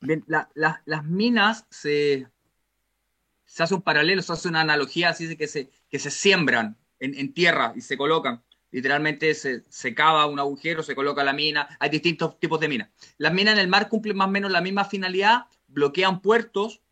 [0.00, 2.26] Bien, las minas se,
[3.44, 6.76] se hace un paralelo, se hace una analogía así de que se, que se siembran
[6.98, 8.42] en, en tierra y se colocan
[8.76, 12.90] literalmente se, se, cava un agujero, se coloca la mina, hay distintos tipos de minas.
[13.16, 16.82] Las minas en el mar cumplen más o menos la misma finalidad, bloquean puertos,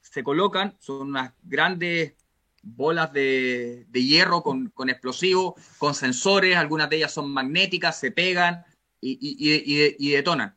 [0.00, 2.14] se colocan, son unas grandes
[2.62, 8.64] bolas de, hierro con, explosivos, con sensores, algunas de ellas son magnéticas, se pegan
[8.98, 10.56] y, y, detonan.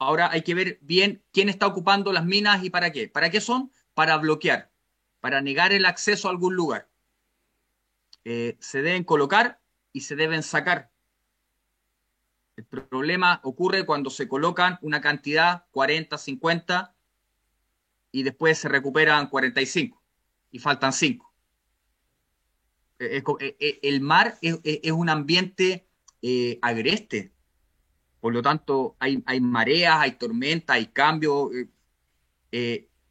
[0.00, 3.06] Ahora hay que ver bien quién está ocupando las minas y para qué.
[3.06, 3.70] ¿Para qué son?
[3.94, 4.72] Para bloquear,
[5.20, 6.88] para negar el acceso a algún lugar.
[8.24, 9.59] Eh, se deben colocar
[9.92, 10.90] y se deben sacar.
[12.56, 16.94] El problema ocurre cuando se colocan una cantidad, 40, 50,
[18.12, 20.00] y después se recuperan 45
[20.50, 21.32] y faltan 5.
[22.98, 25.86] Eh, eh, eh, el mar es, un ambiente
[26.60, 27.32] agreste,
[28.20, 31.50] por lo tanto hay, hay mareas, hay tormentas, hay cambios,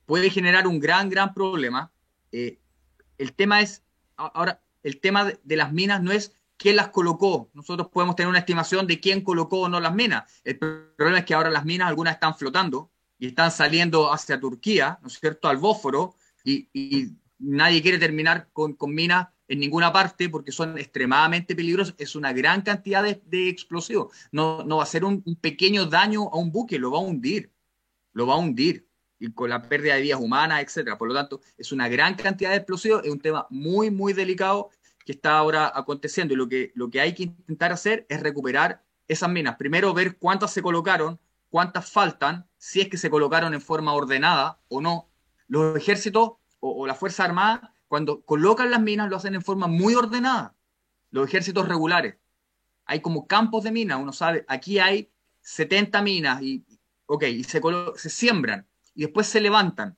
[0.05, 1.91] puede generar un gran, gran problema.
[2.31, 3.83] el tema es,
[4.15, 7.49] ahora, el tema de las minas no es quién las colocó.
[7.53, 10.29] Nosotros podemos tener una estimación de quién colocó o no las minas.
[10.43, 14.99] El problema es que ahora las minas, algunas están flotando y están saliendo hacia Turquía,
[15.01, 16.67] ¿no es cierto?, al Bósforo, y,
[17.41, 21.95] nadie quiere terminar con, minas en ninguna parte porque son extremadamente peligrosas.
[21.97, 24.13] Es una gran cantidad de, explosivos.
[24.31, 27.53] No, no va a ser un, pequeño daño a un buque, lo va a hundir.
[28.11, 28.85] Lo va a hundir.
[29.17, 30.97] Y con la pérdida de vidas humanas, etcétera.
[30.97, 33.03] Por lo tanto, es una gran cantidad de explosivos.
[33.05, 34.69] Es un tema muy, muy delicado
[35.09, 36.35] que está ahora aconteciendo.
[36.35, 39.55] Y lo que, lo que hay que intentar hacer es recuperar esas minas.
[39.55, 44.59] Primero ver cuántas se colocaron, cuántas faltan, si es que se colocaron en forma ordenada
[44.67, 45.09] o no.
[45.47, 49.95] Los ejércitos o, la Fuerza Armada, cuando colocan las minas, lo hacen en forma muy
[49.95, 50.53] ordenada.
[51.09, 52.17] Los ejércitos regulares.
[52.85, 56.63] Hay como campos de minas, uno sabe, aquí hay 70 minas y,
[57.07, 57.59] ok, y se,
[57.95, 59.97] se siembran y después se levantan.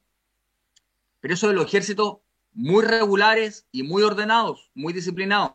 [1.20, 2.20] Pero eso de los ejércitos
[2.54, 5.52] muy regulares y muy ordenados, muy disciplinados.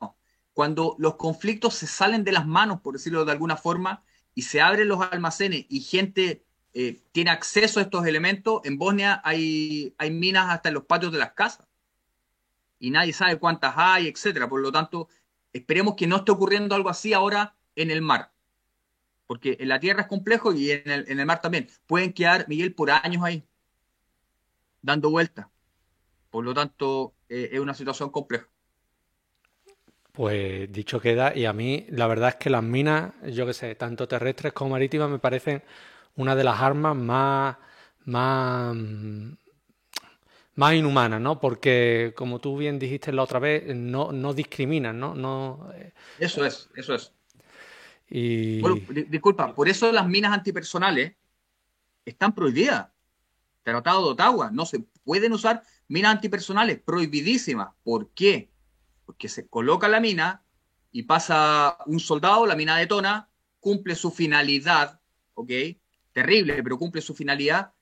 [0.53, 4.03] Cuando los conflictos se salen de las manos, por decirlo de alguna forma,
[4.35, 9.21] y se abren los almacenes y gente eh, tiene acceso a estos elementos, en Bosnia
[9.25, 11.67] hay, hay minas hasta en los patios de las casas.
[12.79, 14.49] Y nadie sabe cuántas hay, etcétera.
[14.49, 15.09] Por lo tanto,
[15.53, 18.31] esperemos que no esté ocurriendo algo así ahora en el mar.
[19.27, 21.69] Porque en la tierra es complejo y en el, en el mar también.
[21.87, 23.43] Pueden quedar, Miguel, por años ahí,
[24.83, 25.47] dando vueltas.
[26.37, 28.47] Por lo tanto, eh, es una situación compleja.
[30.13, 33.75] Pues dicho queda, y a mí la verdad es que las minas, yo que sé,
[33.75, 35.63] tanto terrestres como marítimas, me parecen
[36.15, 37.57] una de las armas más,
[38.05, 38.77] más,
[40.57, 41.41] más inhumanas, ¿no?
[41.41, 45.15] Porque, como tú bien dijiste la otra vez, no, no discriminan, ¿no?
[45.15, 47.15] no eh, eso es, eso es.
[48.11, 48.61] Y...
[48.61, 48.77] Bueno,
[49.09, 51.15] disculpa, por eso las minas antipersonales
[52.05, 52.89] están prohibidas.
[53.63, 57.69] Tratado de Ottawa, no se pueden usar minas antipersonales, prohibidísimas.
[57.83, 58.51] ¿Por qué?
[59.05, 60.43] Porque se coloca la mina
[60.93, 63.29] y pasa un soldado, la mina detona,
[63.61, 65.01] cumple su finalidad,
[65.35, 65.51] ¿ok?
[66.13, 67.73] Terrible, pero cumple su finalidad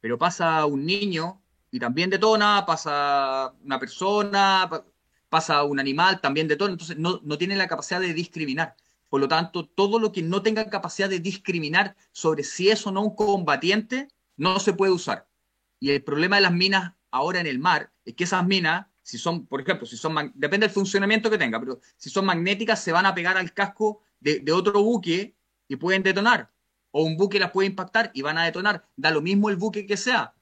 [0.00, 4.68] pero pasa un niño y también detona, pasa una persona,
[5.28, 8.74] pasa un animal, también detona, entonces no, no tiene la capacidad de discriminar.
[9.08, 12.92] Por lo tanto, todo lo que no tenga capacidad de discriminar sobre si es o
[12.92, 15.28] no un combatiente, no se puede usar.
[15.78, 19.18] Y el problema de las minas ahora en el mar es que esas minas, si
[19.18, 22.92] son, por ejemplo, si son, depende del funcionamiento que tenga, pero si son magnéticas, se
[22.92, 25.36] van a pegar al casco de, otro buque
[25.68, 26.52] y pueden detonar.
[26.92, 28.88] O un buque las puede impactar y van a detonar.
[28.96, 30.34] Da lo mismo el buque que sea.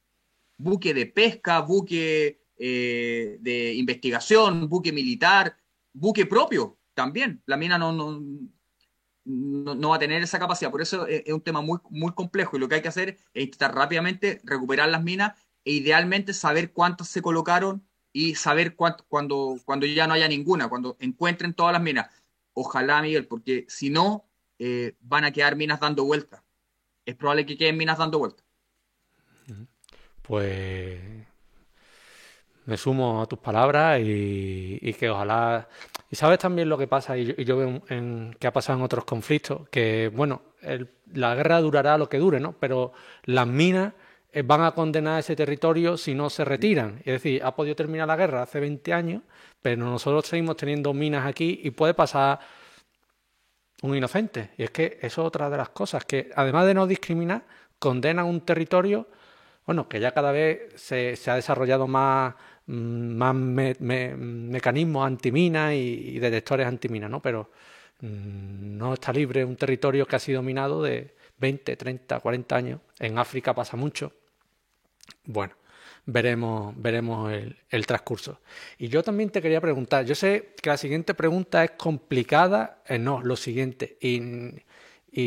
[0.57, 5.57] Buque de pesca, buque eh, de investigación, buque militar,
[5.93, 7.43] buque propio también.
[7.47, 8.21] La mina no, no,
[9.29, 10.71] no, va a tener esa capacidad.
[10.71, 13.45] Por eso es, un tema muy, muy complejo y lo que hay que hacer es
[13.45, 19.57] intentar rápidamente recuperar las minas e idealmente saber cuántas se colocaron y saber cuánto, cuando,
[19.65, 22.09] cuando ya no haya ninguna, cuando encuentren todas las minas.
[22.53, 24.29] Ojalá, Miguel, porque si no,
[24.59, 26.43] eh, van a quedar minas dando vueltas.
[27.05, 28.45] Es probable que queden minas dando vueltas.
[30.23, 31.01] Pues
[32.67, 35.69] me sumo a tus palabras y, que ojalá...
[36.11, 39.05] Y sabes también lo que pasa, y yo, veo en, que ha pasado en otros
[39.05, 40.43] conflictos, que bueno,
[41.13, 42.53] la guerra durará lo que dure, ¿no?
[42.59, 42.93] Pero
[43.25, 43.95] las minas
[44.45, 46.99] van a condenar ese territorio si no se retiran.
[46.99, 49.23] Es decir, ha podido terminar la guerra hace 20 años,
[49.63, 52.39] pero nosotros seguimos teniendo minas aquí y puede pasar
[53.83, 54.51] un inocente.
[54.57, 57.45] Y es que eso es otra de las cosas, que además de no discriminar,
[57.79, 59.09] condenan un territorio,
[59.67, 62.35] bueno, que ya cada vez se, ha desarrollado más,
[62.67, 67.21] mm, más mecanismos antimina y, y, detectores antimina, ¿no?
[67.23, 67.51] Pero
[68.01, 72.81] mm, no está libre un territorio que ha sido minado de 20, 30, 40 años.
[72.99, 74.13] En África pasa mucho.
[75.25, 75.55] Bueno,
[76.09, 78.41] veremos, veremos el, transcurso.
[78.79, 82.99] Y yo también te quería preguntar, yo sé que la siguiente pregunta es complicada, eh,
[82.99, 84.65] no, lo siguiente, y,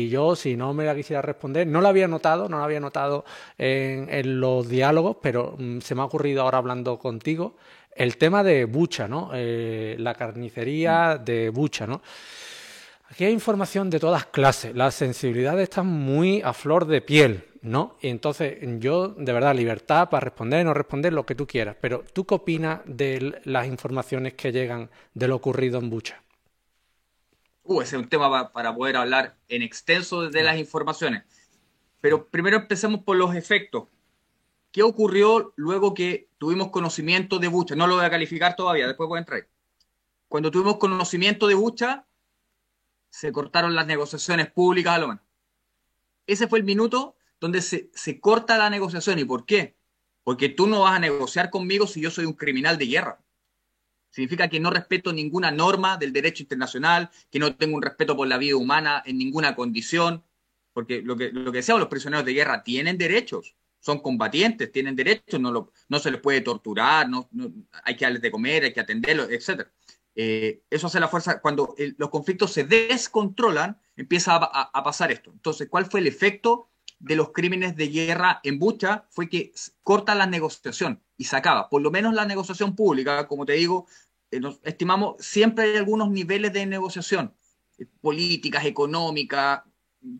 [0.08, 3.24] yo si no me la quisiera responder, no la había notado, no la había notado
[3.58, 7.56] en, los diálogos, pero mm, se me ha ocurrido ahora hablando contigo,
[7.94, 9.30] el tema de Bucha, ¿no?
[9.34, 12.00] Eh, la carnicería de Bucha, ¿no?
[13.12, 17.98] Aquí hay información de todas clases, las sensibilidades están muy a flor de piel, ¿no?
[18.00, 22.04] Y entonces yo, de verdad, libertad para responder, no responder, lo que tú quieras, pero
[22.14, 26.22] ¿tú qué opinas de las informaciones que llegan de lo ocurrido en Bucha?
[27.64, 31.24] Uh, ese es un tema para poder hablar en extenso de las informaciones.
[32.00, 33.88] Pero primero empecemos por los efectos.
[34.70, 37.76] ¿Qué ocurrió luego que tuvimos conocimiento de Bucha?
[37.76, 39.46] No lo voy a calificar todavía, después voy a entrar.
[40.28, 42.06] Cuando tuvimos conocimiento de Bucha,
[43.12, 45.22] se cortaron las negociaciones públicas a lo menos.
[46.26, 47.90] Ese fue el minuto donde se,
[48.20, 49.18] corta la negociación.
[49.18, 49.76] ¿Y por qué?
[50.24, 53.22] Porque tú no vas a negociar conmigo si yo soy un criminal de guerra.
[54.10, 58.28] Significa que no respeto ninguna norma del derecho internacional, que no tengo un respeto por
[58.28, 60.24] la vida humana en ninguna condición,
[60.72, 64.96] porque lo que, lo que decíamos, los prisioneros de guerra tienen derechos, son combatientes, tienen
[64.96, 67.28] derechos, no, no se les puede torturar, no,
[67.84, 69.68] hay que darles de comer, hay que atenderlos, etc.
[70.14, 75.30] Eh, eso hace la fuerza, cuando los conflictos se descontrolan, empieza a, pasar esto.
[75.30, 79.06] Entonces, ¿cuál fue el efecto de los crímenes de guerra en Bucha?
[79.10, 79.52] Fue que
[79.82, 83.86] corta la negociación y se acaba, por lo menos la negociación pública, como te digo,
[84.30, 87.34] eh, nos estimamos, siempre hay algunos niveles de negociación,
[87.78, 89.62] eh, políticas, económicas,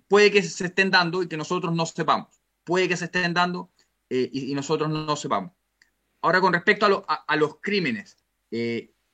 [0.09, 2.29] puede que se estén dando y que nosotros no sepamos,
[2.65, 3.71] puede que se estén dando
[4.15, 5.53] y, nosotros no sepamos.
[6.21, 8.19] Ahora, con respecto a, los crímenes,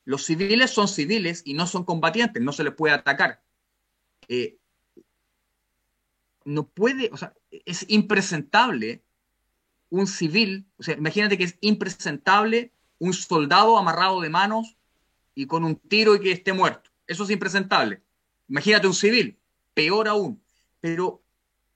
[0.09, 3.43] los civiles son civiles y no son combatientes, no se les puede atacar.
[4.27, 4.57] Eh,
[6.47, 9.03] no puede, o sea, es impresentable
[9.91, 14.79] un civil, o sea, imagínate que es impresentable un soldado amarrado de manos
[15.35, 16.89] y con un tiro y que esté muerto.
[17.07, 18.01] Eso es impresentable.
[18.49, 19.39] Imagínate un civil,
[19.75, 20.43] peor aún.
[20.81, 21.23] Pero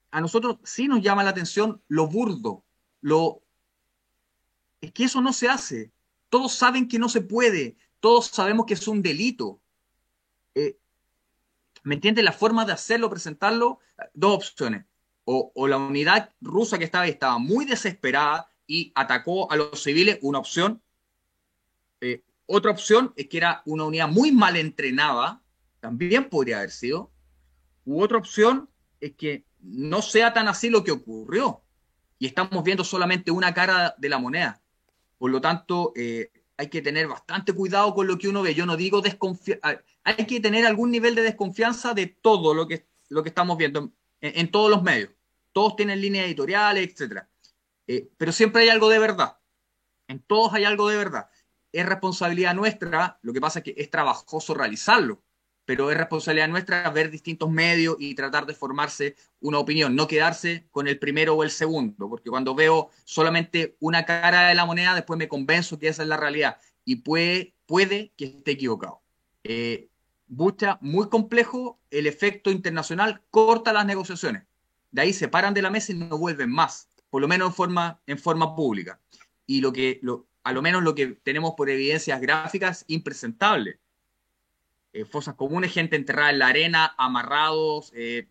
[0.09, 2.63] a nosotros sí nos llama la atención lo burdo,
[2.99, 3.43] lo...
[4.81, 5.91] Es que eso no se hace.
[6.29, 9.61] Todos saben que no se puede todos sabemos que es un delito.
[10.55, 10.77] Eh,
[11.83, 12.25] ¿Me entiendes?
[12.25, 13.79] La forma de hacerlo, presentarlo,
[14.13, 14.83] dos opciones.
[15.23, 20.39] O, la unidad rusa que estaba estaba muy desesperada y atacó a los civiles, una
[20.39, 20.81] opción.
[22.01, 25.41] Eh, otra opción es que era una unidad muy mal entrenada,
[25.79, 27.09] también podría haber sido.
[27.85, 31.61] U otra opción es que no sea tan así lo que ocurrió.
[32.19, 34.61] Y estamos viendo solamente una cara de la moneda.
[35.17, 38.53] Por lo tanto, eh, hay que tener bastante cuidado con lo que uno ve.
[38.53, 42.87] Yo no digo desconfiar, hay que tener algún nivel de desconfianza de todo lo que,
[43.09, 43.91] lo que estamos viendo
[44.21, 45.11] en, todos los medios.
[45.51, 47.23] Todos tienen líneas editoriales, etc.
[47.87, 49.37] Eh, pero siempre hay algo de verdad.
[50.07, 51.29] En todos hay algo de verdad.
[51.71, 55.23] Es responsabilidad nuestra, lo que pasa es que es trabajoso realizarlo.
[55.65, 60.67] Pero es responsabilidad nuestra ver distintos medios y tratar de formarse una opinión, no quedarse
[60.71, 64.95] con el primero o el segundo, porque cuando veo solamente una cara de la moneda,
[64.95, 69.01] después me convenzo que esa es la realidad y puede, puede que esté equivocado.
[69.43, 69.89] Eh,
[70.27, 74.43] Bucha, muy complejo, el efecto internacional corta las negociaciones.
[74.91, 77.53] De ahí se paran de la mesa y no vuelven más, por lo menos en
[77.53, 78.99] forma, en forma pública.
[79.45, 83.79] Y lo que, lo, a lo menos lo que tenemos por evidencias gráficas, impresentable.
[84.93, 87.91] Eh, fosas comunes, gente enterrada en la arena, amarrados.
[87.95, 88.27] Eh,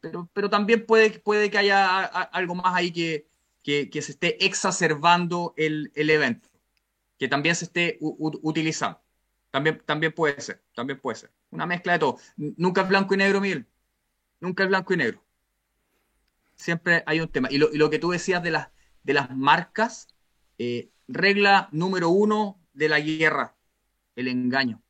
[0.00, 3.26] pero, pero también puede, puede que haya algo más ahí que,
[3.62, 6.48] que, se esté exacerbando el, el, evento,
[7.18, 9.00] que también se esté utilizando.
[9.50, 11.32] También, también puede ser, también puede ser.
[11.50, 12.18] Una mezcla de todo.
[12.36, 13.66] Nunca es blanco y negro, Miguel.
[14.40, 15.24] Nunca es blanco y negro.
[16.54, 17.48] Siempre hay un tema.
[17.50, 18.68] Y lo, y lo que tú decías de las,
[19.02, 20.08] de las marcas,
[20.58, 23.56] eh, regla número uno de la guerra,
[24.14, 24.82] el engaño.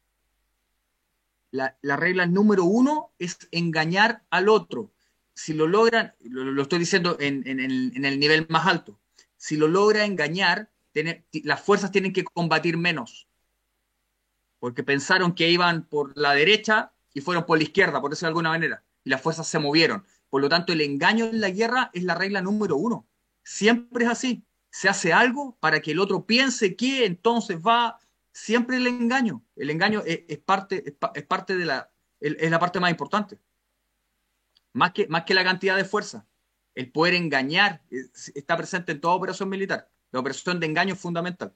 [1.51, 4.93] La, regla número uno es engañar al otro.
[5.35, 8.99] Si lo logran, lo, estoy diciendo en, el, nivel más alto,
[9.37, 10.71] si lo logra engañar,
[11.45, 13.29] las fuerzas tienen que combatir menos.
[14.59, 18.31] Porque pensaron que iban por la derecha y fueron por la izquierda, por decirlo de
[18.31, 18.83] alguna manera.
[19.05, 20.05] Y las fuerzas se movieron.
[20.31, 23.07] Por lo tanto, el engaño en la guerra es la regla número uno.
[23.43, 27.99] Siempre es así se hace algo para que el otro piense que entonces va
[28.37, 29.43] siempre el engaño.
[29.57, 30.85] El engaño es, parte,
[31.15, 33.41] es, parte de la, es la parte más importante.
[34.75, 36.27] Más que, más que la cantidad de fuerza.
[36.75, 39.91] El poder engañar está presente en toda operación militar.
[40.11, 41.55] La operación de engaño es fundamental.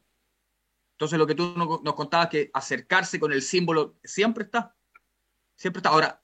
[0.93, 4.74] Entonces lo que tú nos contabas que acercarse con el símbolo siempre está.
[5.57, 5.91] Siempre está.
[5.91, 6.22] Ahora,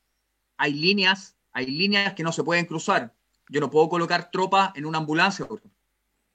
[0.57, 3.15] hay líneas, hay líneas que no se pueden cruzar.
[3.51, 5.47] Yo no puedo colocar tropas en una ambulancia,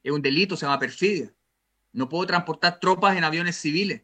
[0.03, 1.33] es un delito, se llama perfidia.
[1.91, 4.03] No puedo transportar tropas en aviones civiles.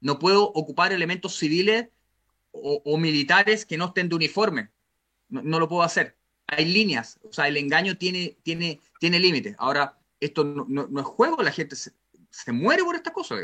[0.00, 1.88] No puedo ocupar elementos civiles
[2.50, 4.70] o, militares que no estén de uniforme.
[5.28, 6.16] No, lo puedo hacer.
[6.46, 9.54] Hay líneas, o sea, el engaño tiene, tiene, tiene límites.
[9.58, 11.92] Ahora, esto no, es juego, la gente se,
[12.52, 13.36] muere por esta cosa,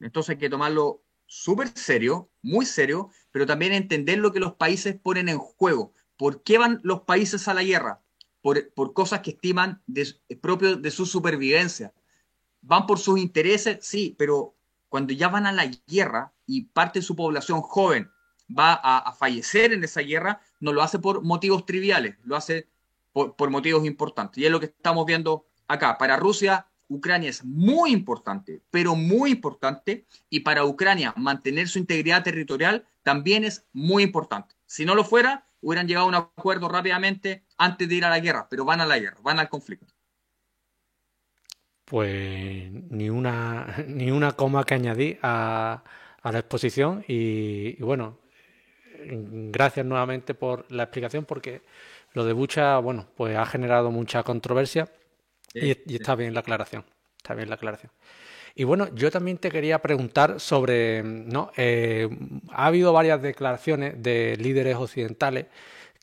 [0.00, 4.98] Entonces hay que tomarlo súper serio, muy serio, pero también entender lo que los países
[4.98, 5.92] ponen en juego.
[6.16, 8.02] ¿Por qué van los países a la guerra?
[8.42, 10.06] por, cosas que estiman de,
[10.40, 11.94] propios de su supervivencia.
[12.60, 14.54] Van por sus intereses, sí, pero
[14.92, 18.10] cuando ya van a la guerra y parte de su población joven
[18.46, 22.68] va a, fallecer en esa guerra, no lo hace por motivos triviales, lo hace
[23.14, 24.36] por, motivos importantes.
[24.36, 25.96] Y es lo que estamos viendo acá.
[25.96, 30.04] Para Rusia, Ucrania es muy importante, pero muy importante.
[30.28, 34.56] Y para Ucrania, mantener su integridad territorial también es muy importante.
[34.66, 38.20] Si no lo fuera, hubieran llegado a un acuerdo rápidamente antes de ir a la
[38.20, 39.91] guerra, pero van a la guerra, van al conflicto.
[41.92, 45.84] Pues ni una, ni una coma que añadir a,
[46.24, 48.18] la exposición y, bueno,
[49.04, 51.60] gracias nuevamente por la explicación porque
[52.14, 54.88] lo de Bucha, bueno, pues ha generado mucha controversia
[55.52, 56.86] y, está bien la aclaración,
[57.18, 57.92] está bien la aclaración.
[58.54, 61.52] Y bueno, yo también te quería preguntar sobre, ¿no?
[61.58, 62.08] Eh,
[62.52, 65.44] ha habido varias declaraciones de líderes occidentales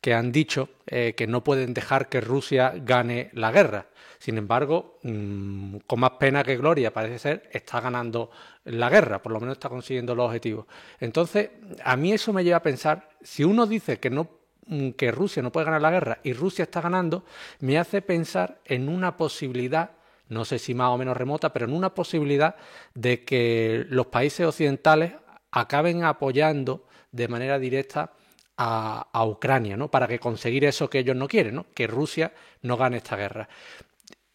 [0.01, 3.87] que han dicho eh, que no pueden dejar que Rusia gane la guerra.
[4.19, 8.29] Sin embargo, mm, con más pena que gloria, parece ser, está ganando
[8.65, 10.65] la guerra, por lo menos está consiguiendo los objetivos.
[10.99, 11.49] Entonces,
[11.83, 14.29] a mí eso me lleva a pensar, si uno dice que no
[14.67, 17.23] mm, que Rusia no puede ganar la guerra y Rusia está ganando,
[17.61, 19.91] me hace pensar en una posibilidad
[20.29, 22.55] no sé si más o menos remota, pero en una posibilidad
[22.93, 25.13] de que los países occidentales
[25.51, 28.13] acaben apoyando de manera directa
[28.61, 29.89] a, Ucrania, ¿no?
[29.89, 31.65] Para que conseguir eso que ellos no quieren, ¿no?
[31.73, 33.47] Que Rusia no gane esta guerra.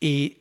[0.05, 0.37] Y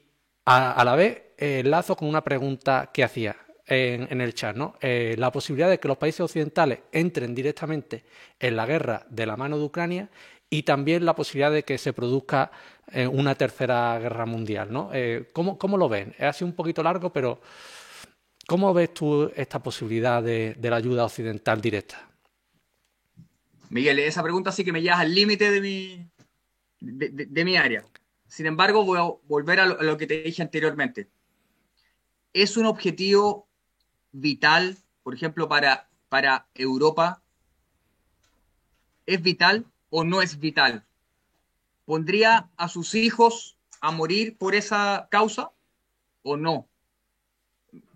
[0.45, 4.75] a, la vez enlazo con una pregunta que hacía en, el chat, ¿no?
[4.81, 8.03] Eh, la posibilidad de que los países occidentales entren directamente
[8.41, 10.09] en la guerra de la mano de Ucrania
[10.49, 12.51] y también la posibilidad de que se produzca
[13.09, 14.89] una tercera guerra mundial, ¿no?
[14.93, 16.13] Eh, ¿cómo, lo ven?
[16.17, 17.39] Es así un poquito largo, pero
[18.45, 22.05] ¿cómo ves tú esta posibilidad de, la ayuda occidental directa?
[23.69, 26.05] Miguel, esa pregunta sí que me lleva al límite de mi,
[26.81, 27.85] de, mi área.
[28.33, 31.07] Sin embargo, voy a volver a lo, que te dije anteriormente.
[32.33, 33.47] Es un objetivo
[34.11, 37.21] vital, por ejemplo, para, para Europa.
[39.05, 40.83] ¿Es vital o no es vital?
[41.85, 45.51] ¿Pondría a sus hijos a morir por esa causa
[46.23, 46.67] o no?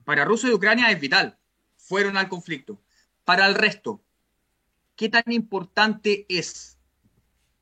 [0.06, 1.36] Para Rusia y Ucrania es vital.
[1.78, 2.80] Fueron al conflicto.
[3.26, 4.02] Para el resto,
[4.96, 6.77] ¿qué tan importante es?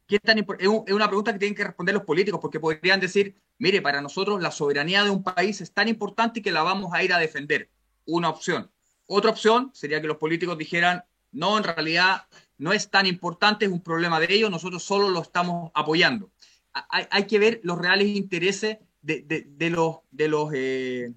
[0.07, 3.81] ¿Qué tan es una pregunta que tienen que responder los políticos, porque podrían decir, mire,
[3.81, 7.11] para nosotros la soberanía de un país es tan importante que la vamos a ir
[7.11, 7.69] a defender.
[8.05, 8.71] Una opción.
[9.07, 12.27] otra opción sería que los políticos dijeran, no, en realidad
[12.57, 16.31] no es tan importante, es un problema de ellos, nosotros solo lo estamos apoyando.
[16.89, 21.13] Hay, que ver los reales intereses de, los, de, los, eh,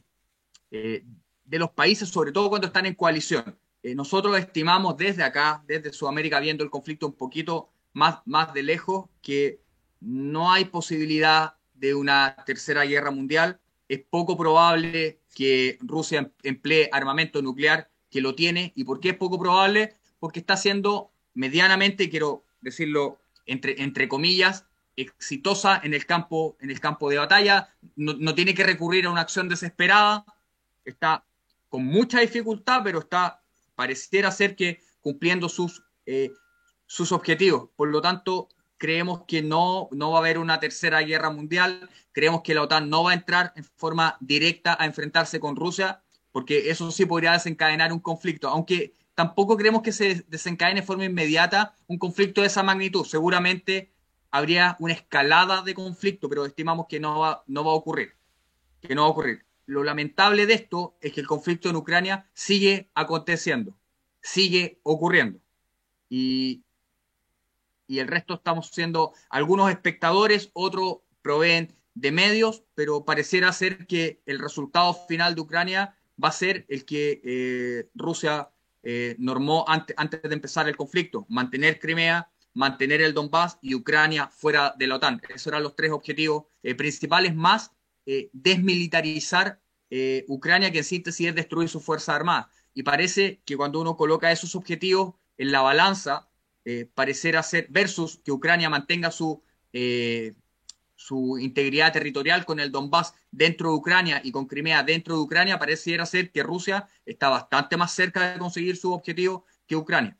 [0.70, 1.04] eh,
[1.44, 3.58] de los países, sobre todo cuando están en coalición.
[3.82, 8.62] Eh, nosotros estimamos desde acá, desde Sudamérica, viendo el conflicto un poquito más, más de
[8.62, 9.60] lejos, que
[10.00, 13.60] no hay posibilidad de una tercera guerra mundial.
[13.88, 18.72] Es poco probable que Rusia em, emplee armamento nuclear, que lo tiene.
[18.76, 19.94] ¿Y por qué es poco probable?
[20.20, 24.64] Porque está siendo medianamente, quiero decirlo entre, entre comillas,
[24.96, 29.20] exitosa en el campo, en el campo de batalla, no, tiene que recurrir a una
[29.20, 30.24] acción desesperada,
[30.84, 31.24] está
[31.68, 33.40] con mucha dificultad, pero está,
[33.76, 36.32] pareciera ser que cumpliendo sus, eh,
[36.88, 37.68] sus objetivos.
[37.76, 42.42] Por lo tanto, creemos que no, no va a haber una tercera guerra mundial, creemos
[42.42, 46.70] que la OTAN no va a entrar en forma directa a enfrentarse con Rusia, porque
[46.70, 51.74] eso sí podría desencadenar un conflicto, aunque tampoco creemos que se desencadene de forma inmediata
[51.86, 53.04] un conflicto de esa magnitud.
[53.04, 53.92] Seguramente
[54.30, 58.14] habría una escalada de conflicto, pero estimamos que no va, no va a ocurrir.
[58.80, 59.44] Que no va a ocurrir.
[59.66, 63.76] Lo lamentable de esto es que el conflicto en Ucrania sigue aconteciendo,
[64.22, 65.40] sigue ocurriendo.
[66.08, 66.62] Y,
[67.88, 74.22] y el resto estamos siendo algunos espectadores, otros proveen de medios, pero pareciera ser que
[74.26, 78.50] el resultado final de Ucrania va a ser el que eh, Rusia
[78.82, 84.28] eh, normó antes, antes de empezar el conflicto, mantener Crimea, mantener el Donbass y Ucrania
[84.28, 85.20] fuera de la OTAN.
[85.28, 87.72] Esos eran los tres objetivos eh, principales, más
[88.32, 89.60] desmilitarizar
[90.28, 92.48] Ucrania, que en síntesis es destruir su fuerza armada.
[92.72, 96.27] Y parece que cuando uno coloca esos objetivos en la balanza,
[96.70, 99.42] eh, parecer ser versus que Ucrania mantenga su,
[99.72, 100.34] eh,
[100.96, 105.58] su integridad territorial con el Donbass dentro de Ucrania y con Crimea dentro de Ucrania,
[105.58, 110.18] pareciera ser que Rusia está bastante más cerca de conseguir su objetivo que Ucrania.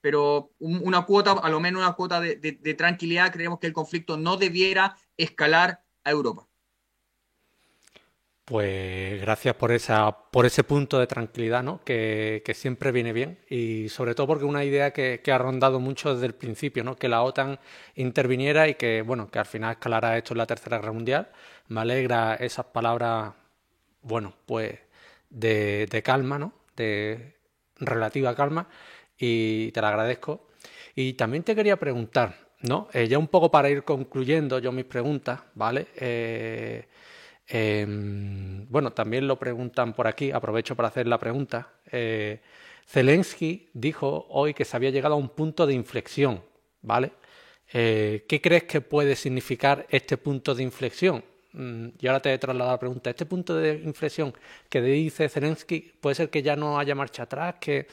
[0.00, 4.38] Pero una cuota, a lo menos una cuota de tranquilidad, creemos que el conflicto no
[4.38, 6.45] debiera escalar a Europa.
[8.46, 11.80] Pues gracias por esa, por ese punto de tranquilidad, ¿no?
[11.84, 16.26] Que, siempre viene bien y sobre todo porque una idea que, ha rondado mucho desde
[16.26, 16.94] el principio, ¿no?
[16.94, 17.58] Que la OTAN
[17.96, 21.28] interviniera y que, bueno, que al final escalara esto en la Tercera Guerra Mundial.
[21.66, 23.34] Me alegra esas palabras,
[24.02, 24.78] bueno, pues
[25.28, 26.52] de, calma, ¿no?
[26.76, 27.34] De
[27.80, 28.68] relativa calma
[29.18, 30.50] y te la agradezco.
[30.94, 32.88] Y también te quería preguntar, ¿no?
[32.92, 35.88] Eh, ya un poco para ir concluyendo yo mis preguntas, ¿vale?
[35.96, 36.86] Eh,
[37.48, 41.72] Em, bueno, también lo preguntan por aquí, aprovecho para hacer la pregunta.
[41.92, 42.40] Eh,
[42.86, 46.42] Zelensky dijo hoy que se había llegado a un punto de inflexión,
[46.82, 47.12] ¿vale?
[47.72, 51.24] Eh, ¿Qué crees que puede significar este punto de inflexión?
[51.52, 53.10] Mm, y ahora te he trasladado la pregunta.
[53.10, 54.34] ¿Este punto de inflexión
[54.68, 57.56] que dice Zelensky puede ser que ya no haya marcha atrás?
[57.60, 57.86] Que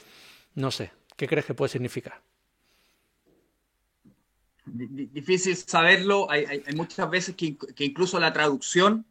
[0.54, 2.20] no sé, ¿qué crees que puede significar?
[4.66, 6.30] Difícil saberlo.
[6.30, 9.04] Hay, muchas veces que incluso la traducción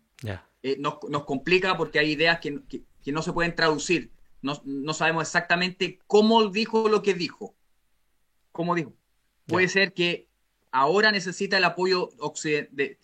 [0.64, 0.95] eh, nos,
[1.26, 2.61] complica porque hay ideas que,
[3.11, 4.11] no se pueden traducir.
[4.41, 7.55] No, sabemos exactamente cómo dijo lo que dijo.
[8.51, 8.93] ¿Cómo dijo?
[9.45, 10.30] Puede ser que
[10.72, 12.97] ahora necesita el apoyo occidental.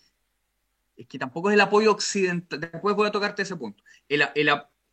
[0.96, 2.60] Es que tampoco es el apoyo occidental.
[2.60, 3.82] Después voy a tocarte ese punto.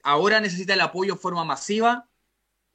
[0.03, 2.09] ahora necesita el apoyo de forma masiva.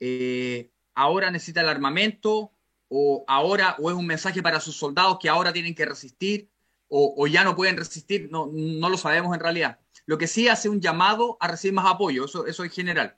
[0.00, 2.52] Eh, ahora necesita el armamento.
[2.88, 6.50] O ahora, o es un mensaje para sus soldados que ahora tienen que resistir
[6.94, 9.78] o, ya no pueden resistir, no, no lo sabemos en realidad.
[10.04, 13.16] Lo que sí hace un llamado a recibir más apoyo, eso, eso en general.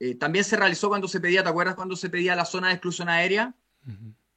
[0.00, 2.74] Eh, también se realizó cuando se pedía, ¿te acuerdas cuando se pedía la zona de
[2.74, 3.54] exclusión aérea?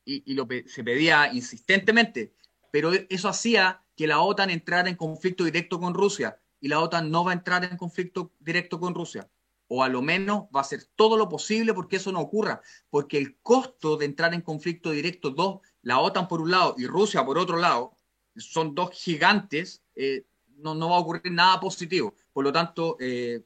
[0.05, 2.35] Y, y lo, se pedía insistentemente,
[2.69, 7.09] pero eso hacía que la OTAN entrara en conflicto directo con Rusia y la OTAN
[7.09, 9.27] no va a entrar en conflicto directo con Rusia.
[9.67, 12.61] O a lo menos va a hacer todo lo posible porque eso no ocurra,
[12.91, 16.85] porque el costo de entrar en conflicto directo, dos, la OTAN por un lado y
[16.85, 17.97] Rusia por otro lado,
[18.37, 20.25] son dos gigantes, eh,
[20.57, 22.13] no, no, va a ocurrir nada positivo.
[22.33, 23.43] Por lo tanto, eh,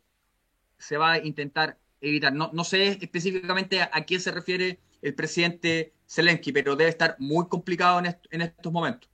[0.77, 2.33] se va a intentar evitar.
[2.33, 7.47] No, no sé específicamente a, quién se refiere el presidente Zelensky, pero debe estar muy
[7.47, 9.09] complicado en, en estos momentos.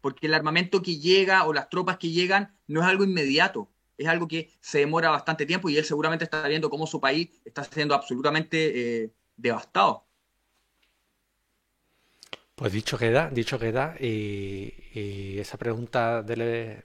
[0.00, 4.06] Porque el armamento que llega o las tropas que llegan no es algo inmediato, es
[4.08, 7.64] algo que se demora bastante tiempo y él seguramente está viendo cómo su país está
[7.64, 10.05] siendo absolutamente eh, devastado.
[12.56, 16.40] Pues dicho queda, dicho queda, y, y esa pregunta del,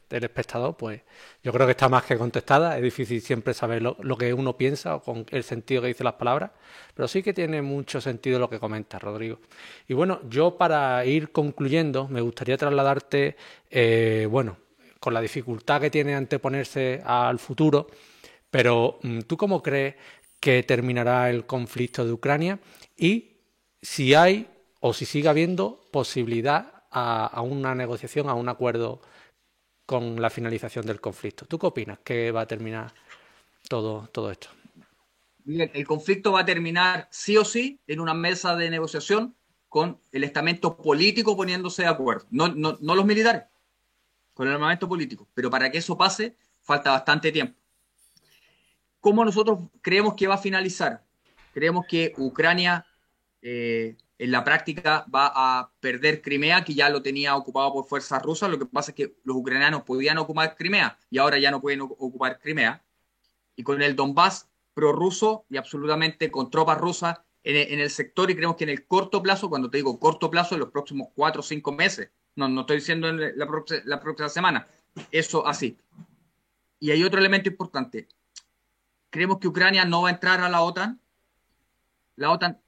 [0.09, 1.01] espectador, pues
[1.41, 2.75] yo creo que está más que contestada.
[2.75, 6.15] Es difícil siempre saber lo, que uno piensa o con el sentido que dicen las
[6.15, 6.51] palabras,
[6.93, 9.39] pero sí que tiene mucho sentido lo que comenta Rodrigo.
[9.87, 13.37] Y bueno, yo para ir concluyendo, me gustaría trasladarte,
[13.69, 14.57] eh, bueno,
[14.99, 17.87] con la dificultad que tiene anteponerse al futuro,
[18.49, 19.95] pero mm, ¿tú cómo crees
[20.41, 22.59] que terminará el conflicto de Ucrania
[22.97, 23.37] y
[23.81, 24.49] si hay
[24.81, 29.01] o si sigue habiendo posibilidad a, una negociación, a un acuerdo
[29.85, 31.45] con la finalización del conflicto.
[31.45, 31.99] ¿Tú qué opinas?
[32.03, 32.93] ¿Qué va a terminar
[33.69, 34.49] todo, todo esto?
[35.43, 39.35] el conflicto va a terminar sí o sí en una mesa de negociación
[39.69, 43.43] con el estamento político poniéndose de acuerdo, no, no, no los militares,
[44.33, 45.27] con el armamento político.
[45.33, 47.57] Pero para que eso pase, falta bastante tiempo.
[48.99, 51.03] ¿Cómo nosotros creemos que va a finalizar?
[51.53, 52.85] Creemos que Ucrania
[53.41, 58.21] eh, en la práctica va a perder Crimea, que ya lo tenía ocupado por fuerzas
[58.21, 58.51] rusas.
[58.51, 61.81] Lo que pasa es que los ucranianos podían ocupar Crimea y ahora ya no pueden
[61.81, 62.83] ocupar Crimea.
[63.55, 68.57] Y con el Donbass prorruso y absolutamente con tropas rusas en, el sector y creemos
[68.57, 71.43] que en el corto plazo, cuando te digo corto plazo, en los próximos cuatro o
[71.43, 73.47] cinco meses, no, no estoy diciendo en la,
[73.99, 74.67] próxima, semana,
[75.09, 75.79] eso así.
[76.79, 78.07] Y hay otro elemento importante.
[79.09, 81.01] Creemos que Ucrania no va a entrar a la OTAN.
[82.17, 82.61] La OTAN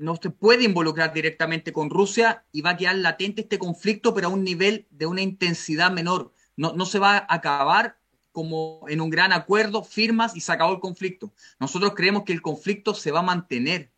[0.00, 4.28] no se puede involucrar directamente con Rusia y va a quedar latente este conflicto, pero
[4.28, 6.32] a un nivel de una intensidad menor.
[6.56, 7.98] No, no se va a acabar
[8.32, 11.32] como en un gran acuerdo, firmas y se acabó el conflicto.
[11.58, 13.92] Nosotros creemos que el conflicto se va a mantener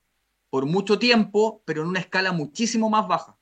[0.50, 3.38] por mucho tiempo, pero en una escala muchísimo más baja.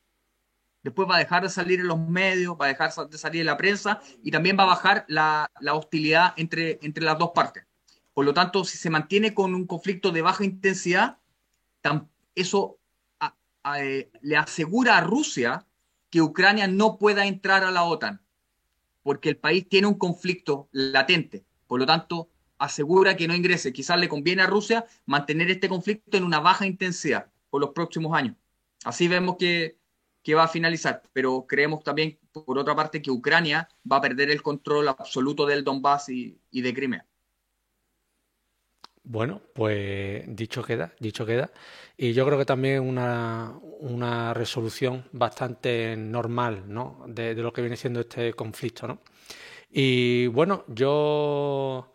[0.83, 3.47] Después va a dejar de salir en los medios, va a dejar de salir en
[3.47, 7.65] la prensa y también va a bajar la, hostilidad entre, entre las dos partes.
[8.13, 11.19] Por lo tanto, si se mantiene con un conflicto de baja intensidad,
[12.41, 12.79] eso
[13.77, 15.67] eh, le asegura a Rusia
[16.11, 18.21] que Ucrania no pueda entrar a la OTAN,
[19.03, 21.45] porque el país tiene un conflicto latente.
[21.67, 23.73] Por lo tanto, asegura que no ingrese.
[23.73, 28.17] Quizás le conviene a Rusia mantener este conflicto en una baja intensidad por los próximos
[28.17, 28.37] años.
[28.85, 29.79] Así vemos que,
[30.35, 34.43] va a finalizar, pero creemos también, por otra parte, que Ucrania va a perder el
[34.43, 37.05] control absoluto del Donbass y, de Crimea.
[39.03, 41.51] Bueno, pues dicho queda, dicho queda.
[41.97, 47.05] Y yo creo que también una, una resolución bastante normal, ¿no?
[47.09, 49.01] De, lo que viene siendo este conflicto, ¿no?
[49.71, 51.93] Y bueno, yo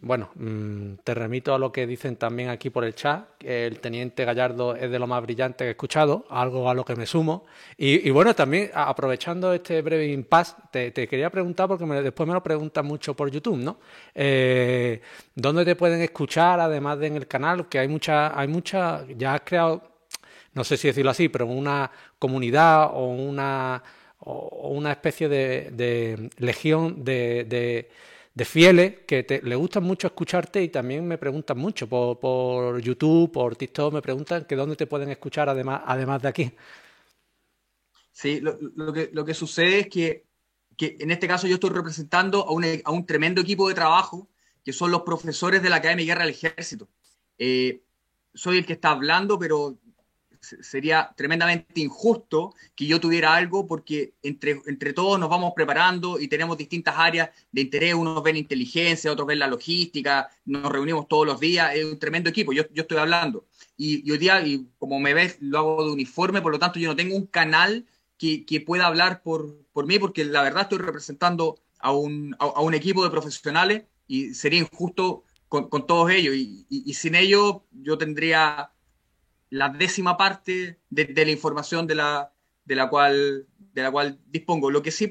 [0.00, 3.26] bueno, mm, te remito a lo que dicen también aquí por el chat.
[3.42, 6.94] El teniente Gallardo es de lo más brillante que he escuchado, algo a lo que
[6.94, 7.46] me sumo.
[7.76, 12.86] Y, bueno, también aprovechando este breve impasse, te, quería preguntar, porque después me lo preguntan
[12.86, 13.78] mucho por YouTube, ¿no?
[14.14, 15.00] Eh,
[15.34, 17.68] ¿Dónde te pueden escuchar, además de en el canal?
[17.68, 19.82] Que hay mucha, hay mucha, ya has creado,
[20.54, 23.82] no sé si decirlo así, pero una comunidad o una,
[24.20, 27.88] o una especie de, legión de
[28.44, 33.32] fieles que te, le gustan mucho escucharte y también me preguntan mucho por, por, YouTube,
[33.32, 36.52] por TikTok, me preguntan que dónde te pueden escuchar además, además de aquí.
[38.12, 40.24] Sí, lo, lo, que, lo que sucede es que,
[40.76, 44.28] que, en este caso yo estoy representando a un, a un, tremendo equipo de trabajo
[44.64, 46.88] que son los profesores de la Academia de Guerra del Ejército.
[47.38, 47.80] Eh,
[48.34, 49.78] soy el que está hablando, pero
[50.40, 56.28] sería tremendamente injusto que yo tuviera algo porque entre, entre todos nos vamos preparando y
[56.28, 61.26] tenemos distintas áreas de interés, unos ven inteligencia, otros ven la logística, nos reunimos todos
[61.26, 63.46] los días, es un tremendo equipo, yo, yo estoy hablando.
[63.76, 66.88] Y, hoy día, y como me ves, lo hago de uniforme, por lo tanto yo
[66.88, 67.86] no tengo un canal
[68.16, 72.60] que, que pueda hablar por, por mí, porque la verdad estoy representando a un, a,
[72.60, 76.34] un equipo de profesionales y sería injusto con, con todos ellos.
[76.34, 78.72] Y, y, y sin ellos yo tendría
[79.50, 82.32] la décima parte de, la información de la,
[82.64, 84.70] de, la cual, de la cual dispongo.
[84.70, 85.10] Lo que sí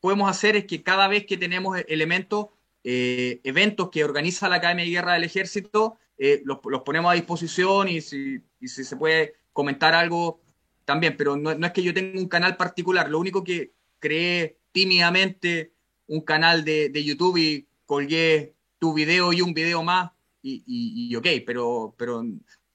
[0.00, 2.48] podemos hacer es que cada vez que tenemos elementos,
[2.82, 7.88] eh, eventos que organiza la Academia de Guerra del Ejército, eh, los, ponemos a disposición
[7.88, 10.40] y si, si, se puede comentar algo
[10.84, 15.72] también, pero no, es que yo tenga un canal particular, lo único que creé tímidamente
[16.06, 20.12] un canal de, de YouTube y colgué tu video y un video más
[20.42, 22.22] y, y, y ok, pero, pero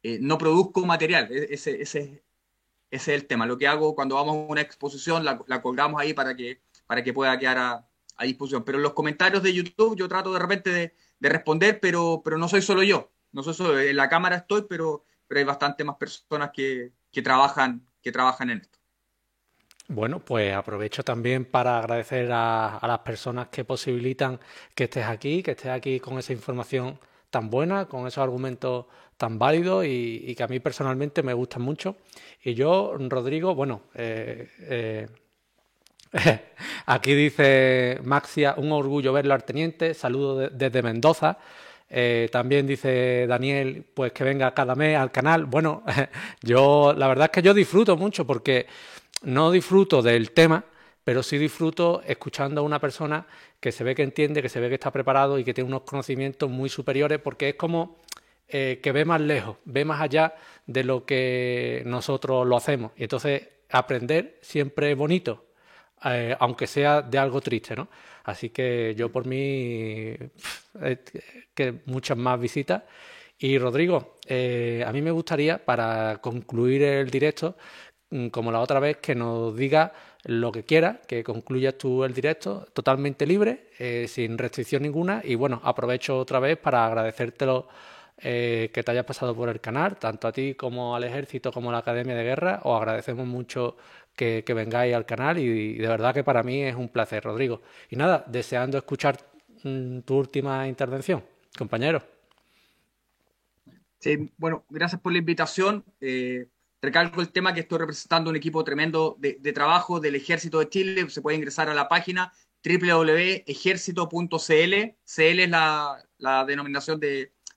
[0.04, 2.24] eh, no produzco material, e-, ese, ese,
[2.92, 3.46] es el tema.
[3.46, 7.14] Lo que hago cuando vamos a una exposición, la, colgamos ahí para que, para que
[7.14, 7.86] pueda quedar a,
[8.22, 8.66] disposición.
[8.66, 12.50] Pero en los comentarios de YouTube yo trato de repente de, responder, pero, pero no
[12.50, 13.12] soy solo yo.
[13.32, 16.92] No soy solo, en la cámara estoy, pero, pero hay bastante más personas que,
[17.24, 18.78] trabajan, que trabajan en esto.
[19.88, 24.40] Bueno, pues aprovecho también para agradecer a, a, las personas que posibilitan
[24.76, 27.00] que estés aquí, que estés aquí con esa información
[27.30, 28.86] tan buena, con esos argumentos
[29.20, 31.98] tan válidos y, que a mí personalmente me gustan mucho.
[32.42, 35.08] Y yo, Rodrigo, bueno, eh, eh,
[36.86, 41.38] aquí dice Maxia, un orgullo verlo al teniente, saludo desde Mendoza.
[41.90, 45.46] Eh, también dice Daniel, pues que venga cada mes al canal.
[45.46, 45.84] Bueno,
[46.42, 48.68] yo la verdad es que yo disfruto mucho porque
[49.24, 50.64] no disfruto del tema,
[51.04, 53.28] pero sí disfruto escuchando a una persona
[53.60, 55.82] que se ve que entiende, que se ve que está preparado y que tiene unos
[55.82, 57.98] conocimientos muy superiores, porque es como
[58.52, 60.34] eh, que ve más lejos, ve más allá
[60.66, 62.92] de lo que nosotros lo hacemos.
[62.98, 65.46] Y entonces aprender siempre es bonito,
[66.04, 67.90] eh, aunque sea de algo triste, ¿no?
[68.24, 70.16] Así que yo por mí,
[71.54, 72.84] que muchas más visitas.
[73.38, 77.56] Y Rodrigo, eh, a mí me gustaría, para concluir el directo,
[78.10, 79.94] mm, como la otra vez, que nos diga
[80.24, 83.70] lo que quieras, que concluyas tú el directo totalmente libre,
[84.08, 85.22] sin restricción ninguna.
[85.24, 87.68] Y bueno, aprovecho otra vez para agradecértelo
[88.22, 91.70] eh, que te hayas pasado por el canal, tanto a ti como al ejército como
[91.70, 92.60] a la Academia de Guerra.
[92.64, 93.78] Os agradecemos mucho
[94.16, 97.62] que, vengáis al canal y, de verdad que para mí es un placer, Rodrigo.
[97.90, 99.18] Y nada, deseando escuchar
[99.64, 101.24] mm, tu última intervención,
[101.58, 102.04] compañero.
[104.00, 105.84] Sí, bueno, gracias por la invitación.
[106.02, 106.48] Eh,
[106.82, 111.10] recalco el tema que estoy representando un equipo tremendo de, trabajo del Ejército de Chile.
[111.10, 112.32] Se puede ingresar a la página
[112.64, 114.38] www.ejército.cl.
[115.06, 117.00] CL es la, denominación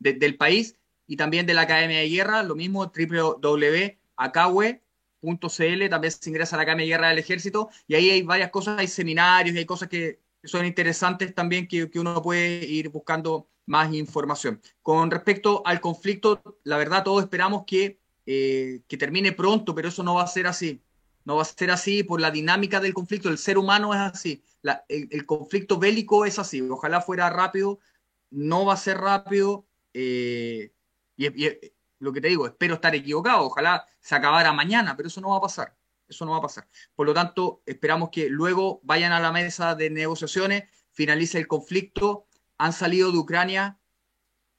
[0.03, 0.77] del país
[1.07, 2.43] y también de la Academia de Guerra.
[2.43, 4.79] Lo mismo, www.acahue.cl.
[5.91, 8.79] También se ingresa a la Academia de Guerra del Ejército y ahí hay varias cosas,
[8.79, 14.61] hay seminarios, hay cosas que son interesantes también que, uno puede ir buscando más información.
[14.83, 20.03] Con respecto al conflicto, la verdad todos esperamos que, eh, que termine pronto, pero eso
[20.03, 20.83] no va a ser así.
[21.25, 23.29] No va a ser así por la dinámica del conflicto.
[23.29, 24.43] El ser humano es así.
[24.89, 26.61] el, conflicto bélico es así.
[26.63, 27.79] Ojalá fuera rápido.
[28.31, 29.67] No va a ser rápido.
[29.95, 30.73] Eh,
[31.17, 31.27] y,
[31.99, 33.45] lo que te digo, espero estar equivocado.
[33.45, 35.77] Ojalá se acabara mañana, pero eso no va a pasar.
[36.09, 36.69] Eso no va a pasar.
[36.95, 42.27] Por lo tanto, esperamos que luego vayan a la mesa de negociaciones, finalice el conflicto
[42.59, 43.79] han salido de Ucrania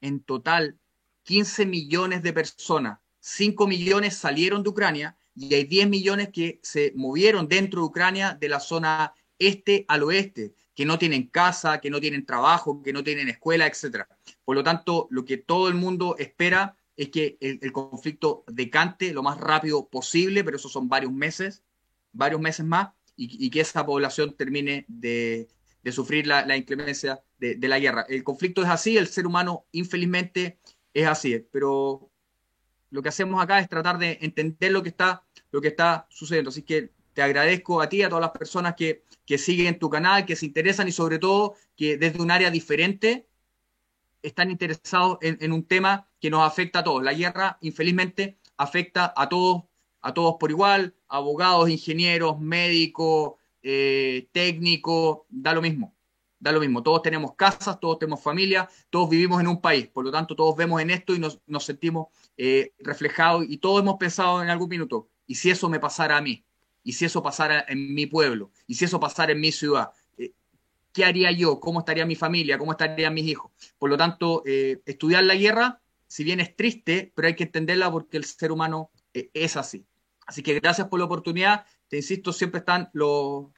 [0.01, 0.77] en total
[1.23, 2.99] 15 millones de personas.
[3.19, 8.37] 5 millones salieron de Ucrania y hay 10 millones que se movieron dentro de Ucrania
[8.39, 12.91] de la zona este al oeste, que no tienen casa, que no tienen trabajo, que
[12.91, 14.05] no tienen escuela, etc.
[14.45, 19.23] Por lo tanto, lo que todo el mundo espera es que el, conflicto decante lo
[19.23, 21.63] más rápido posible, pero eso son varios meses,
[22.11, 25.47] varios meses más, y que esa población termine de,
[25.91, 28.05] sufrir la, inclemencia de, la guerra.
[28.09, 30.59] El conflicto es así, el ser humano infelizmente
[30.93, 32.09] es así, pero
[32.89, 36.49] lo que hacemos acá es tratar de entender lo que está, lo que está sucediendo.
[36.49, 40.25] Así que te agradezco a ti, a todas las personas que, que siguen tu canal,
[40.25, 43.27] que se interesan y sobre todo que desde un área diferente
[44.23, 47.03] están interesados en, un tema que nos afecta a todos.
[47.03, 49.63] La guerra, infelizmente, afecta a todos,
[50.01, 55.95] a todos por igual, abogados, ingenieros, médicos, eh, técnico, da lo mismo,
[56.39, 56.81] da lo mismo.
[56.81, 60.55] Todos tenemos casas, todos tenemos familia, todos vivimos en un país, por lo tanto todos
[60.55, 65.09] vemos en esto y nos, sentimos eh, reflejados y todos hemos pensado en algún minuto,
[65.27, 66.45] ¿y si eso me pasara a mí?
[66.83, 68.51] ¿Y si eso pasara en mi pueblo?
[68.67, 69.91] ¿Y si eso pasara en mi ciudad?
[70.93, 71.59] Eh, ¿Qué haría yo?
[71.59, 72.57] ¿Cómo estaría mi familia?
[72.57, 73.51] ¿Cómo estarían mis hijos?
[73.77, 78.17] Por lo tanto, estudiar la guerra, si bien es triste, pero hay que entenderla porque
[78.17, 79.85] el ser humano es así.
[80.25, 83.51] Así que gracias por la oportunidad te insisto, siempre están los,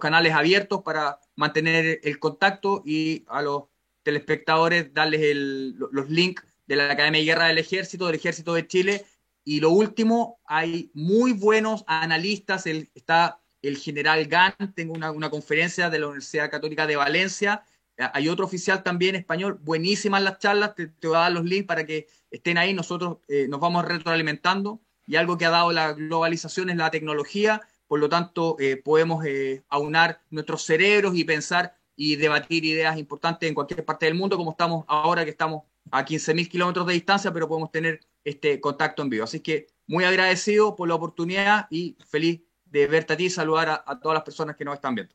[0.00, 3.64] canales abiertos para mantener el contacto y a los
[4.02, 9.04] telespectadores darles los links de la Academia de Guerra del Ejército, del Ejército de Chile.
[9.44, 15.98] Y lo último, hay muy buenos analistas, está el general Gant, tengo una, conferencia de
[15.98, 17.64] la Universidad Católica de Valencia,
[17.96, 21.86] hay otro oficial también español, buenísimas las charlas, te, voy a dar los links para
[21.86, 26.70] que estén ahí, nosotros eh, nos vamos retroalimentando y algo que ha dado la globalización
[26.70, 27.60] es la tecnología
[27.92, 33.46] por lo tanto, eh, podemos eh, aunar nuestros cerebros y pensar y debatir ideas importantes
[33.46, 37.30] en cualquier parte del mundo, como estamos ahora que estamos a 15.000 kilómetros de distancia,
[37.34, 39.24] pero podemos tener este contacto en vivo.
[39.24, 42.40] Así que muy agradecido por la oportunidad y feliz
[42.72, 45.14] de verte a ti y saludar a, todas las personas que nos están viendo.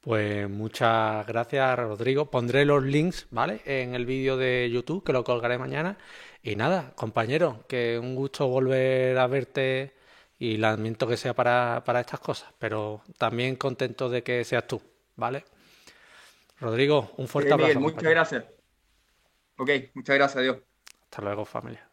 [0.00, 2.30] Pues muchas gracias, Rodrigo.
[2.30, 3.60] Pondré los links, ¿vale?
[3.66, 5.98] En el vídeo de YouTube, que lo colgaré mañana.
[6.42, 9.94] Y nada, compañero, que un gusto volver a verte
[10.38, 14.82] y lamento que sea para, para estas cosas, pero también contento de que seas tú,
[15.14, 15.44] ¿vale?
[16.58, 17.78] Rodrigo, un fuerte abrazo.
[17.78, 18.44] muchas gracias.
[19.58, 20.56] Ok, muchas gracias, adiós.
[21.04, 21.91] Hasta luego, familia.